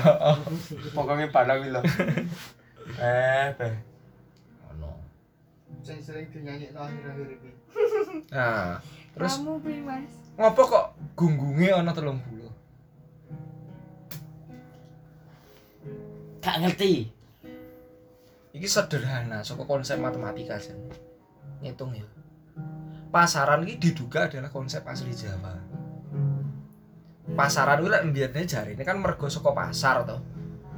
Pokoke 0.99 1.31
barang 1.31 1.59
iki 1.63 1.71
lho. 1.71 1.81
Eh, 2.99 3.47
beh. 3.55 3.75
Ngono. 4.67 4.91
Sing 5.87 6.03
sering 6.03 6.27
dinyanyi 6.35 6.75
akhir-akhir 6.75 7.39
ini. 7.39 7.51
Nah, 8.35 8.79
terus 9.15 9.39
Kamu 9.43 9.59
beli 9.63 9.83
mas. 9.83 10.11
ngopo 10.39 10.63
kok 10.67 10.87
gunggunge 11.15 11.71
ana 11.71 11.91
30? 11.91 12.19
Gak 16.43 16.57
ngerti. 16.63 17.11
Iki 18.51 18.67
sederhana 18.67 19.43
saka 19.43 19.63
konsep 19.63 19.99
matematika 19.99 20.59
jen. 20.59 20.79
Ngitung 21.63 21.95
ya. 21.95 22.07
Pasaran 23.11 23.67
iki 23.67 23.91
diduga 23.91 24.31
adalah 24.31 24.51
konsep 24.55 24.87
asli 24.87 25.11
Jawa. 25.11 25.51
Pasaran 27.35 27.83
kuwi 27.83 27.91
lek 27.91 28.07
mbiyene 28.11 28.47
jarine 28.47 28.83
kan 28.87 28.99
mergo 28.99 29.27
saka 29.27 29.51
pasar 29.51 30.07
to. 30.07 30.19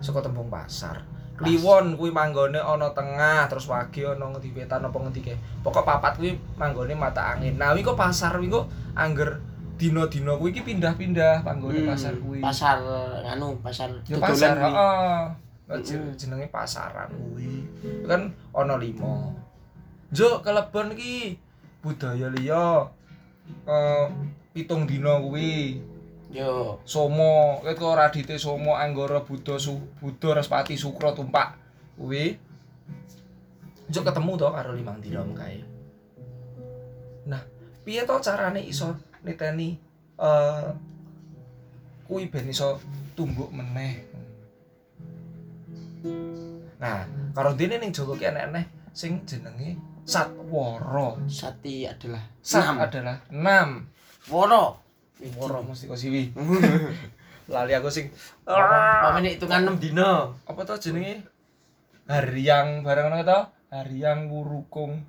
Saka 0.01 0.25
tembung 0.25 0.49
pasar. 0.49 1.05
Kliwon 1.37 1.97
kuwi 1.97 2.13
manggone 2.13 2.61
ana 2.61 2.93
tengah, 2.93 3.49
terus 3.49 3.69
wage 3.69 4.05
ana 4.05 4.33
ngendi 4.33 4.53
wetan 4.57 4.85
apa 4.85 4.97
ngendi 4.97 5.21
ke. 5.21 5.35
Pokok 5.65 5.85
papat 5.85 6.17
kuwi 6.21 6.37
manggone 6.57 6.97
mata 6.97 7.37
angin. 7.37 7.57
Nah, 7.61 7.77
kuwi 7.77 7.85
kok 7.85 7.99
pasar 8.01 8.37
kuwi 8.41 8.49
kok 8.53 8.69
angger 8.97 9.41
dina-dina 9.77 10.37
kuwi 10.39 10.53
iki 10.57 10.63
pindah-pindah 10.63 11.43
panggone 11.45 11.85
Hmm, 11.85 11.91
pasar 11.93 12.13
kuwi. 12.21 12.39
Pasar 12.41 12.79
anu, 13.29 13.59
pasar 13.61 13.89
Ya 14.09 14.17
pasar, 14.21 14.55
heeh. 14.57 14.73
Lah, 14.73 15.79
Mm-mm. 15.81 16.15
jenenge 16.21 16.47
pasaran 16.53 17.09
kuwi. 17.13 17.65
Itu 17.81 18.07
kan 18.09 18.33
ana 18.53 18.77
lima. 18.77 19.33
Juk 20.13 20.45
kelebon 20.45 20.93
iki 20.95 21.41
budaya 21.83 22.31
liya. 22.31 22.89
Eh 23.67 24.07
pitung 24.55 24.87
dina 24.87 25.19
kuwi 25.19 25.83
Yo. 26.33 26.81
Somo, 26.89 27.61
itu 27.69 27.85
Radite 27.93 28.41
Somo 28.41 28.73
Anggara 28.73 29.21
Buddha 29.21 29.61
Su 29.61 29.77
Buddha 30.01 30.41
Respati 30.41 30.81
Sukra 30.81 31.13
tumpak 31.13 31.61
kuwi. 32.01 32.41
Njok 33.93 34.09
ketemu 34.09 34.41
to 34.41 34.49
karo 34.49 34.73
limang 34.73 34.97
dina 35.05 35.21
kae. 35.37 35.61
Nah, 37.29 37.45
piye 37.85 38.09
to 38.09 38.17
carane 38.25 38.65
iso 38.65 38.97
niteni 39.21 39.77
eh 40.17 40.73
kuwi 42.09 42.33
ben 42.33 42.49
iso 42.49 42.81
tumbuk 43.13 43.53
meneh. 43.53 44.01
Nah, 46.81 47.05
karo 47.37 47.53
dene 47.53 47.77
ning 47.77 47.93
Jawa 47.93 48.17
ki 48.17 48.25
enek-enek 48.33 48.67
sing 48.97 49.21
jenenge 49.29 49.77
Satwara. 50.03 51.15
Sati 51.27 51.87
adalah 51.87 52.23
Sat 52.39 52.67
enam. 52.67 52.77
adalah 52.81 53.17
6. 53.31 54.29
Woro. 54.29 54.65
Woro 55.39 55.59
mesti 55.63 55.87
kok 55.87 55.97
siwi. 55.97 56.35
Lali 57.53 57.75
aku 57.75 57.87
sing 57.87 58.07
Apa 58.43 59.15
menit 59.15 59.37
hitungan 59.37 59.75
6 59.75 59.83
dino. 59.83 60.31
apa 60.43 60.61
to 60.63 60.79
jenenge 60.81 61.27
Haryang 62.07 62.83
barang 62.83 63.07
ngono 63.09 63.23
to 63.23 63.41
Haryang 63.69 64.27
Wurukung 64.27 65.03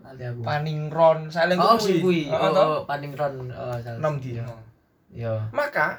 Lali 0.00 0.22
aku. 0.22 0.42
Paningron 0.42 1.28
saling 1.28 1.56
Oh, 1.56 1.78
sing 1.78 2.02
kuwi. 2.02 2.28
Oh, 2.28 2.50
oh, 2.50 2.78
paningron. 2.82 3.46
Oh, 3.48 3.76
salah. 3.78 3.98
6 4.00 4.22
dina 4.22 4.42
Yo. 5.10 5.34
maka 5.50 5.98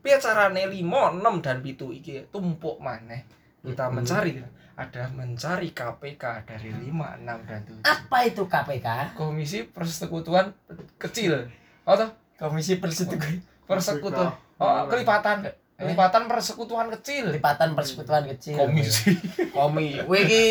piye 0.00 0.16
carane 0.18 0.68
5 0.68 0.76
6 1.20 1.40
dan 1.40 1.56
7 1.58 1.72
iki 1.94 2.28
tumpuk 2.28 2.76
maneh 2.78 3.24
kita 3.62 3.88
mencari 3.88 4.40
ada 4.72 5.04
mencari 5.10 5.70
KPK 5.70 6.24
dari 6.44 6.70
5 6.72 6.88
6 6.88 7.48
dan 7.48 7.60
7 7.62 7.84
Apa 7.84 8.18
itu 8.24 8.42
KPK? 8.46 9.12
Komisi 9.12 9.68
Persekutuan 9.68 10.48
Kecil 10.96 11.36
oh 11.84 11.94
toh 11.94 12.08
Komisi 12.36 12.76
Persekutuan 12.76 13.38
persekutuan 13.62 14.32
oh 14.58 14.84
kelipatan 14.86 15.44
kelipatan 15.72 16.24
persekutuan 16.24 16.86
kecil 16.90 17.34
Lipatan 17.34 17.74
Persekutuan 17.74 18.22
Kecil. 18.28 18.54
komisi 18.54 19.18
Komi. 19.50 19.98
Kowe 19.98 20.14
iki 20.16 20.44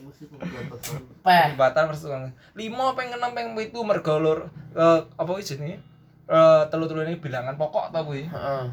Mesti 0.00 0.24
pemberantasan. 0.26 1.00
peh. 1.20 1.42
Kelibatan 1.52 1.84
persekutuan. 1.86 2.22
Lima 2.56 2.96
peng 2.96 3.12
enam 3.12 3.30
peng 3.30 3.52
pitu 3.52 3.80
mergo 3.84 4.16
lur 4.16 4.48
eh, 4.72 5.00
apa 5.04 5.28
kuwi 5.28 5.44
jenenge? 5.44 5.76
Eh 6.26 6.62
telu-telu 6.68 7.04
ini 7.04 7.20
bilangan 7.20 7.54
pokok 7.54 7.92
ta 7.92 8.00
kuwi. 8.00 8.24
Heeh. 8.24 8.64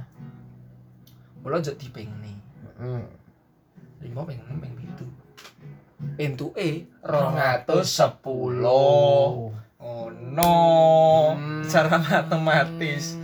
Kula 1.42 1.60
njok 1.60 1.76
dipengni. 1.76 2.34
Heeh. 2.80 3.04
Lima 4.02 4.22
peng 4.26 4.40
enam 4.46 4.58
peng 4.62 4.74
pitu. 4.78 5.06
Entuke 6.18 6.86
210. 7.02 8.62
Oh 9.78 10.10
no. 10.12 10.54
Hmm. 11.34 11.64
Secara 11.66 11.98
matematis. 11.98 13.18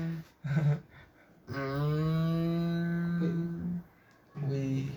Hmm. 1.49 3.29
Wih. 4.49 4.89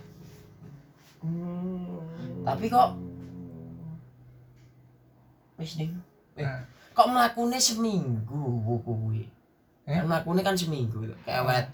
Tapi 2.47 2.65
kok 2.71 2.91
wis 5.59 5.77
ning. 5.77 5.93
Eh, 6.37 6.45
Nah, 6.45 6.61
kok 6.93 7.09
mlakune 7.09 7.57
seminggu 7.57 8.61
buku 8.61 8.93
kuwi. 8.93 9.23
Eh? 9.89 9.97
Kan 9.97 10.05
mlakune 10.09 10.41
kan 10.45 10.57
seminggu 10.57 11.09
kewet. 11.25 11.67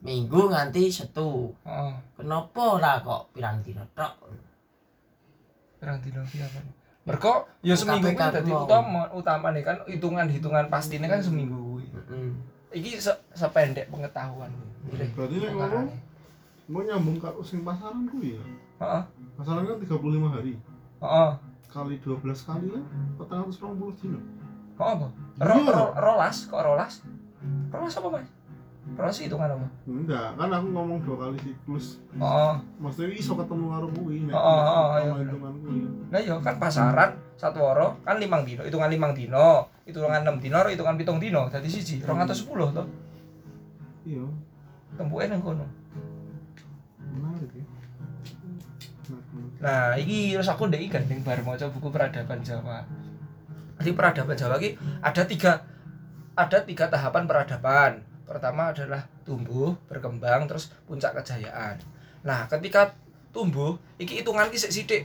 Minggu 0.00 0.48
nganti 0.48 0.88
setu. 0.88 1.52
heeh. 1.66 1.92
Kenapa 2.20 2.62
ora 2.76 2.92
kok 3.00 3.32
pirang 3.32 3.64
dina 3.64 3.84
tok? 3.96 4.14
Pirang 5.80 5.98
dino 6.04 6.20
ki 6.28 6.38
apa? 6.44 6.60
Mergo 7.08 7.48
ya 7.64 7.74
seminggu 7.74 8.12
kuwi 8.12 8.20
dadi 8.20 8.52
utama 8.52 9.08
utamane 9.16 9.60
kan 9.64 9.80
hitungan-hitungan 9.88 10.68
pastine 10.68 11.08
kan 11.08 11.24
seminggu 11.24 11.56
kuwi. 11.56 11.86
Heeh. 11.88 12.30
Iki 12.76 13.00
se 13.00 13.12
sependek 13.32 13.88
pengetahuan. 13.88 14.52
Pilih. 14.84 15.08
Berarti 15.16 15.36
nek 15.40 15.52
ngomong 15.56 15.86
mau 16.70 16.80
nyambung 16.84 17.18
karo 17.18 17.40
sing 17.40 17.64
pasaran 17.64 18.04
kuwi 18.12 18.36
ya. 18.36 18.44
Heeh. 18.84 19.02
Pasaran 19.40 19.64
kan 19.64 19.80
35 19.80 20.36
hari. 20.36 20.54
Heeh. 21.00 21.30
Kali 21.70 21.96
12 22.02 22.46
kali 22.46 22.66
kan 22.68 22.84
420 23.16 24.00
dino. 24.04 24.20
Kok 24.76 24.88
apa? 24.88 25.08
Iya. 25.40 25.44
Ro, 25.44 25.56
ro, 25.64 25.84
rolas, 25.96 26.36
kok 26.44 26.60
rolas? 26.60 27.00
Rolas 27.72 27.94
apa, 27.96 28.08
Mas? 28.12 28.28
Rolas 28.90 29.16
hitungan 29.16 29.48
apa? 29.48 29.66
Enggak, 29.86 30.28
kan 30.34 30.50
aku 30.50 30.66
ngomong 30.70 30.98
dua 31.00 31.16
kali 31.16 31.38
siklus. 31.38 32.02
Oh, 32.14 32.52
Maksudnya 32.76 33.14
iso 33.14 33.32
ketemu 33.32 33.66
karo 33.70 33.86
kuwi 33.88 34.26
nek 34.26 34.34
Oh, 34.34 34.42
oh, 34.42 34.60
oh, 34.60 34.86
iya. 34.98 35.12
hitungan 35.20 35.52
kuwi. 35.56 35.80
nah 36.10 36.18
iya 36.18 36.34
kan 36.38 36.54
pasaran 36.56 37.10
satu 37.34 37.58
woro 37.58 37.96
kan 38.02 38.18
limang 38.18 38.42
dino, 38.42 38.60
hitungan 38.60 38.90
limang 38.90 39.12
dino, 39.12 39.64
hitungan 39.82 40.20
enam 40.20 40.36
dino, 40.36 40.60
hitungan 40.66 40.98
pitung 40.98 41.16
dino, 41.16 41.46
jadi 41.46 41.64
siji, 41.64 42.02
rong 42.02 42.20
atau 42.20 42.34
sepuluh 42.34 42.68
toh, 42.70 42.84
Iya, 44.02 44.26
tempuke 44.94 45.24
nang 45.24 45.40
kono. 45.40 45.64
menarik 47.10 47.50
ya. 47.52 47.64
Nah, 49.60 49.92
iki 49.94 50.32
terus 50.32 50.46
aku 50.46 50.66
ndek 50.66 50.88
gandeng 50.88 51.20
bar 51.20 51.40
maca 51.40 51.66
buku 51.68 51.88
peradaban 51.88 52.40
Jawa. 52.40 52.80
Jadi 53.76 53.90
peradaban 53.92 54.34
Jawa 54.34 54.56
iki 54.56 54.74
ada 55.00 55.22
tiga 55.24 55.52
ada 56.34 56.58
tiga 56.62 56.86
tahapan 56.86 57.24
peradaban. 57.24 57.92
Pertama 58.30 58.70
adalah 58.70 59.02
tumbuh, 59.26 59.74
berkembang, 59.90 60.46
terus 60.46 60.70
puncak 60.86 61.18
kejayaan. 61.18 61.82
Nah, 62.22 62.46
ketika 62.46 62.94
tumbuh, 63.34 63.74
iki 63.98 64.22
hitungan 64.22 64.46
ki 64.54 64.70
sithik. 64.70 65.02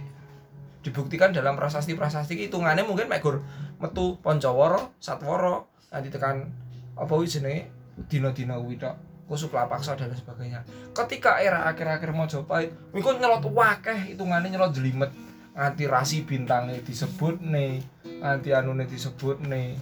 Dibuktikan 0.86 1.34
dalam 1.34 1.58
prasasti-prasasti 1.58 2.38
iki 2.38 2.54
hitungannya 2.54 2.86
mungkin 2.86 3.10
mek 3.10 3.26
gur 3.26 3.42
metu 3.82 4.22
Pancawara, 4.22 4.94
Satwara, 5.02 5.66
nanti 5.90 6.14
tekan 6.14 6.54
apa 6.94 7.10
kuwi 7.10 7.26
jenenge 7.26 7.66
dina-dina 8.06 8.62
kuwi 8.62 8.78
tok. 8.78 8.94
Kusuk 9.26 9.58
Lapaksa 9.58 9.98
dan 9.98 10.14
sebagainya. 10.14 10.62
Ketika 10.94 11.42
era 11.42 11.66
akhir-akhir 11.66 12.14
Majapahit, 12.14 12.70
iku 12.94 13.10
nyelot 13.18 13.42
wakeh 13.50 14.14
hitungannya 14.14 14.54
nyelot 14.54 14.70
jelimet 14.70 15.10
nganti 15.58 15.90
rasi 15.90 16.28
bintangnya 16.28 16.78
disebut 16.84 17.40
nih 17.42 17.80
nganti 18.22 18.52
anune 18.52 18.84
disebut 18.86 19.40
nih 19.48 19.74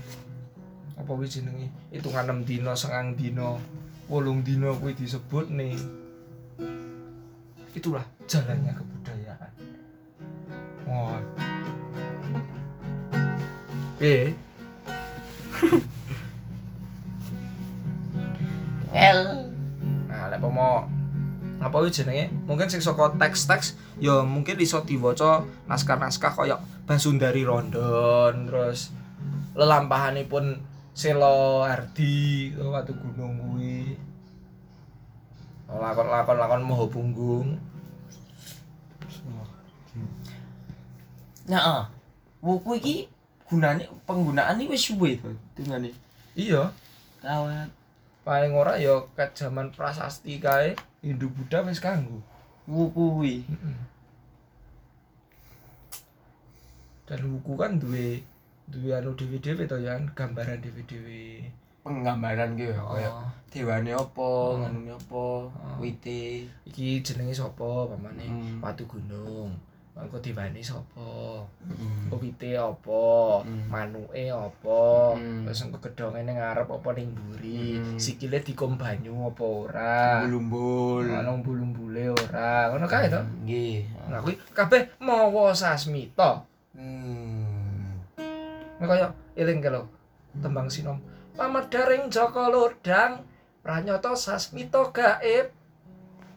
apa 0.94 1.10
kuwi 1.10 1.26
jenenge? 1.26 1.68
Hitungan 1.90 2.46
6 2.46 2.50
dino 2.50 2.72
sengang 2.78 3.18
dino 3.18 3.58
wolung 4.12 4.46
dino 4.46 4.76
kuwi 4.78 4.94
disebut 4.94 5.50
nih 5.50 5.74
itulah 7.74 8.06
jalannya 8.30 8.72
kebudayaan. 8.78 9.52
Wah. 10.86 11.22
Eh 14.04 14.36
El. 18.94 19.20
nah 20.06 20.30
lek 20.30 20.38
pomo 20.38 20.86
apa 21.58 21.76
kuwi 21.82 21.90
jenenge? 21.90 22.30
Mungkin 22.46 22.70
sing 22.70 22.84
saka 22.84 23.18
teks-teks 23.18 23.74
ya 23.98 24.22
mungkin 24.22 24.62
iso 24.62 24.86
diwaca 24.86 25.48
naskah-naskah 25.66 26.34
kaya 26.38 26.62
Basundari 26.84 27.48
Rondon 27.48 28.52
terus 28.52 28.92
lelampahanipun 29.56 30.73
Selo 30.94 31.66
Hardi 31.66 32.54
ke 32.54 32.62
Watu 32.62 32.94
Gunung 32.94 33.34
kuwi 33.42 33.98
lakon-lakon 35.68 36.38
lakon 36.38 36.62
Moho 36.64 36.86
Punggung 36.86 37.58
Nah, 41.44 41.60
ah. 41.60 41.84
buku 42.40 42.80
iki 42.80 42.96
gunane 43.44 43.84
penggunaan 44.08 44.56
iki 44.64 44.72
wis 44.72 44.88
suwe 44.88 45.20
to 45.20 45.28
dungane. 45.60 45.92
iya 46.40 46.72
Kawat. 47.20 47.68
paling 48.24 48.56
ora 48.56 48.80
ya 48.80 49.04
ket 49.12 49.36
zaman 49.36 49.68
prasasti 49.76 50.40
kae 50.40 50.72
Hindu 51.04 51.28
Buddha 51.28 51.60
wis 51.68 51.84
kanggo 51.84 52.24
Buku 52.64 53.20
kuwi. 53.20 53.36
dan 57.04 57.20
buku 57.28 57.54
kan 57.60 57.76
duwe 57.76 58.24
duwe 58.68 58.92
anu 58.96 59.12
dhewe-dhewe 59.18 59.64
to 59.68 59.78
ya 59.80 59.98
gambaran 60.16 60.60
dhewe-dhewe 60.64 61.44
Penggambaran 61.84 62.56
ki 62.56 62.72
ya 62.72 62.80
kaya 62.80 63.12
oh, 63.12 63.28
dewane 63.52 63.92
apa, 63.92 64.30
nganune 64.56 64.96
apa, 64.96 65.26
Oh. 65.52 65.76
wite. 65.84 66.48
iki 66.64 67.04
jenenge 67.04 67.36
sapa 67.36 67.92
pamane 67.92 68.24
Hmm. 68.24 68.64
Watu 68.64 68.88
Gunung 68.88 69.52
Mangko 69.94 70.18
diwane 70.24 70.58
sapa? 70.58 71.38
Hmm. 71.62 72.10
Wite 72.10 72.58
apa? 72.58 73.04
Hmm. 73.46 73.70
Manuke 73.70 74.26
apa? 74.26 75.14
Hmm. 75.14 75.46
Terus 75.46 75.70
engko 75.70 75.78
gedhonge 75.86 76.26
ning 76.26 76.34
ngarep 76.42 76.66
apa 76.66 76.90
ning 76.98 77.14
mburi? 77.14 77.78
Hmm. 77.78 78.00
Sikile 78.02 78.42
dikom 78.42 78.74
banyu 78.74 79.30
apa 79.30 79.44
ora? 79.46 80.26
Bulumbul. 80.26 81.06
Ana 81.14 81.38
bulumbule 81.38 82.10
ora? 82.10 82.74
Ngono 82.74 82.90
kae 82.90 83.06
to. 83.06 83.22
Nggih. 83.46 83.86
Nah 84.10 84.18
kuwi 84.26 84.34
kabeh 84.58 84.98
mawa 84.98 85.54
sasmita. 85.54 86.42
Kaya 88.84 89.16
eling 89.40 89.64
ke 89.64 89.70
lho. 89.72 89.88
Tembang 90.38 90.68
sinom. 90.68 91.00
Pamadaring 91.34 92.12
Jaka 92.12 92.52
Lodang 92.52 93.24
pranyata 93.64 94.14
sasmita 94.14 94.92
gaib. 94.92 95.56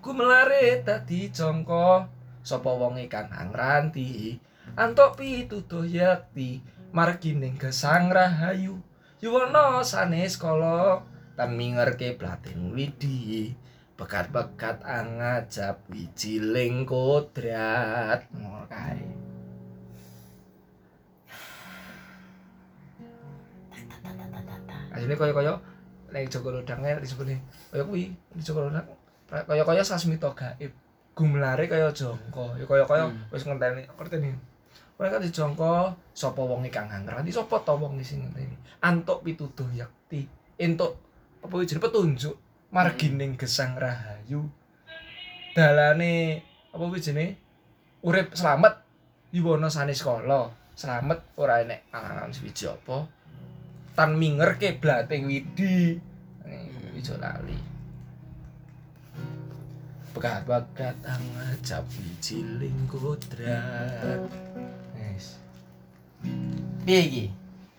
Gumelare 0.01 0.87
dadi 0.87 1.27
jangka 1.35 2.07
sapa 2.47 2.71
wonge 2.71 3.11
kang 3.11 3.27
angranti 3.35 4.39
antuk 4.79 5.19
pituduh 5.19 5.83
yakti 5.83 6.63
margining 6.95 7.59
gesang 7.59 8.15
rahayu 8.15 8.79
Yuwono 9.19 9.83
sanes 9.83 10.39
kala 10.39 11.03
tan 11.35 11.59
mingerke 11.59 12.15
blating 12.15 12.71
widi 12.71 13.59
bekat-bekat 13.99 14.87
angajap 14.87 15.83
wijiling 15.91 16.87
kodrat 16.87 18.31
ngono 18.31 18.63
kae 18.71 19.26
Asline 25.07 25.23
kaya-kaya 25.23 25.55
nek 26.11 26.27
Joko 26.27 26.51
Lodangnya 26.51 26.99
disebutnya 26.99 27.39
kaya 27.71 27.87
kuwi 27.87 28.11
di 28.11 28.43
Joko 28.43 28.67
Lodang. 28.67 28.83
Kaya-kaya 29.31 29.87
sasmita 29.87 30.35
gaib 30.35 30.75
gumlare 31.15 31.71
kaya 31.71 31.95
jongko. 31.95 32.59
Ya 32.59 32.67
kaya-kaya 32.67 33.07
wis 33.31 33.47
ngenteni 33.47 33.87
ngerteni 33.87 34.35
mereka 34.99 35.23
dijongko 35.23 35.95
sapa 36.11 36.43
wong 36.43 36.67
kang 36.75 36.91
ngerti 36.91 37.31
sapa 37.31 37.63
ta 37.63 37.79
wong 37.79 38.03
sing 38.03 38.27
ngenteni? 38.27 38.59
Antuk 38.83 39.23
pituduh 39.23 39.71
yakti 39.71 40.27
entuk 40.59 40.99
apa 41.39 41.55
jenenge? 41.63 41.87
Petunjuk 41.87 42.35
margining 42.75 43.39
gesang 43.39 43.79
rahayu. 43.79 44.43
Dalane 45.55 46.43
apa 46.75 46.83
kuwi 46.83 46.99
jenenge? 46.99 47.39
Urip 48.03 48.35
slamet 48.35 48.75
yuwana 49.31 49.71
sanes 49.71 50.03
kala. 50.03 50.51
Slamet 50.75 51.23
ora 51.39 51.63
enek 51.63 51.87
alangan 51.95 52.35
swiji 52.35 52.67
apa 52.67 53.07
tan 53.97 54.21
mingerke 54.21 54.77
blating 54.77 55.25
widi 55.25 55.97
Ini 56.45 57.01
ijo 57.01 57.17
lali 57.17 57.57
Bekat-bekat 60.13 61.01
angajap 61.01 61.85
wijiling 61.97 62.85
kodrat 62.87 64.29
Yes 64.95 65.41
Piye 66.85 67.01
iki? 67.09 67.25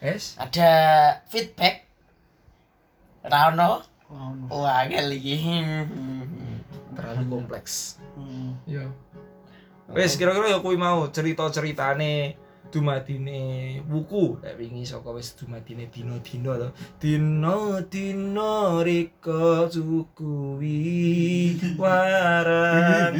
Yes 0.01 0.34
Ada 0.41 0.69
feedback? 1.30 1.86
Ora 3.21 3.53
ono? 3.53 3.71
Oh, 4.08 4.32
no. 4.32 4.47
Wah, 4.47 4.88
angel 4.88 5.19
iki. 5.19 5.36
Terlalu 6.97 7.23
kompleks 7.30 8.01
Hmm. 8.17 8.58
Iya 8.65 8.89
Wes 9.93 10.17
kira-kira 10.17 10.49
ya 10.49 10.60
kuwi 10.60 10.73
mau 10.73 11.06
cerita-ceritane 11.13 12.34
dumadine 12.71 13.84
wuku. 13.89 14.39
Lek 14.43 14.56
wingi 14.58 14.86
saka 14.88 15.12
wis 15.12 15.36
dumadine 15.36 15.91
dina-dina 15.91 16.56
to. 16.58 16.69
Dina-dina 17.01 18.84
rika 18.84 19.67
cukuwi 19.67 20.80
warang 21.75 23.15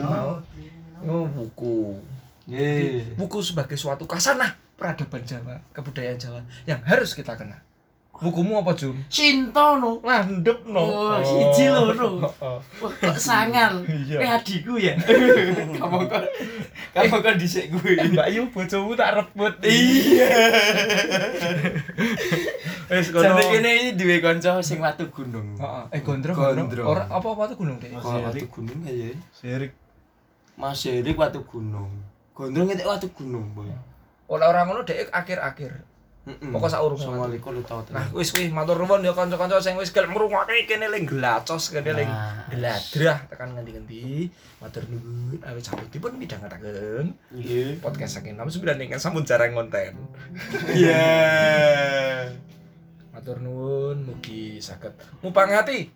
mau 0.00 0.40
oh 1.04 1.26
wuku. 1.36 2.00
Buku 3.20 3.38
sebagai 3.44 3.76
suatu 3.76 4.08
kasanah 4.08 4.56
peradaban 4.80 5.20
Jawa 5.28 5.60
kebudayaan 5.76 6.16
Jawa 6.16 6.40
yang 6.64 6.80
harus 6.88 7.12
kita 7.12 7.36
kenal 7.36 7.60
bukumu 8.18 8.58
apa 8.58 8.74
Jum? 8.74 8.98
Cinta 9.06 9.78
no. 9.78 10.02
landep 10.02 10.66
no 10.66 10.82
Oh, 10.82 11.18
siji 11.22 11.70
lho, 11.70 11.94
no. 11.94 12.08
Oh. 12.42 12.58
Wah, 12.58 12.90
kok 12.98 13.18
sangar. 13.18 13.72
Iya. 13.86 14.18
Eh 14.18 14.30
adikku 14.34 14.74
ya. 14.76 14.98
Kamu 15.80 16.10
kok 16.10 16.22
kamu 16.94 17.16
kok 17.22 17.34
dhisik 17.38 17.70
gue. 17.70 17.94
Mbak 18.12 18.28
Yu 18.34 18.42
bojomu 18.50 18.98
tak 18.98 19.22
rebut 19.22 19.54
Iya. 19.62 20.28
wis 22.98 23.12
kono 23.12 23.36
Jane 23.36 23.42
kene 23.52 23.70
iki 23.76 23.90
duwe 24.00 24.16
kanca 24.24 24.58
sing 24.64 24.80
watu 24.80 25.06
gunung. 25.12 25.54
Heeh, 25.60 25.84
eh 25.92 26.00
gondrong 26.02 26.36
Gondrong. 26.36 26.86
Ora 26.88 27.04
apa-apa 27.06 27.52
tuh 27.52 27.56
gunung. 27.62 27.76
Kok 27.78 28.02
watu 28.02 28.46
gunung 28.48 28.80
ya? 28.88 29.14
Serik. 29.30 29.76
Mas 30.58 30.82
Erik 30.88 31.14
watu 31.14 31.46
gunung. 31.46 31.92
Gondrong 32.34 32.66
itu 32.74 32.82
watu 32.82 33.06
gunung, 33.14 33.46
Boy. 33.54 33.70
Ora 34.26 34.50
ora 34.50 34.66
ngono 34.66 34.82
dek 34.82 35.06
akhir-akhir. 35.14 35.97
Pokok 36.28 36.68
saurunge 36.68 37.00
Sama 37.00 37.24
watu. 37.24 37.32
likur 37.32 37.52
lu 37.52 37.62
tau 37.62 37.80
Nah, 37.88 38.04
wis 38.12 38.28
wis 38.30 38.48
matur 38.48 38.76
nuwun 38.76 39.00
ya 39.00 39.10
kanca-kanca 39.10 39.56
sing 39.58 39.74
wis 39.74 39.88
gelem 39.88 40.12
ngrungokke 40.12 40.64
kene 40.64 40.86
ling 40.86 41.04
glacos 41.04 41.70
kene 41.70 41.92
ling 41.92 42.06
Nah. 42.06 42.44
gladrah 42.48 43.18
tekan 43.26 43.54
ngendi-ngendi. 43.54 44.28
Matur 44.58 44.84
nuwun 44.86 45.40
awit 45.40 45.62
sampun 45.62 46.12
midhangetaken 46.14 47.06
Iya. 47.32 47.78
podcast 47.78 48.18
saking 48.18 48.34
69 48.34 48.60
ingkang 48.78 48.98
sampun 48.98 49.22
jarang 49.22 49.52
konten. 49.52 49.96
Iya. 50.70 51.04
Matur 53.12 53.38
nuwun 53.38 54.04
mugi 54.04 54.58
saged 54.58 54.92
mupangati 55.20 55.88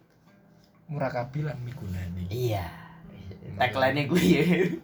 murakabi 0.86 1.44
lan 1.44 1.56
migunani. 1.60 2.26
Iya. 2.28 2.64
Tagline 3.52 4.06
kuwi. 4.06 4.80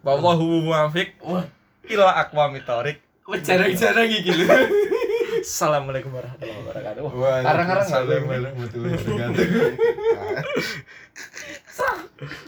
Wallahu 0.00 0.62
muwaffiq 0.64 1.20
Wah, 1.20 1.44
ila 1.84 2.16
aqwamit 2.16 2.64
thoriq 2.64 2.98
jarang-jarang 3.36 4.08
iki 4.08 4.32
lho. 4.32 4.48
Assalamualaikum 5.44 6.10
warahmatullahi 6.16 6.60
wabarakatuh. 6.64 7.02
Arang-arang 7.44 7.84
Assalamualaikum 7.84 8.28
warahmatullahi 8.32 8.94
wabarakatuh. 8.96 9.44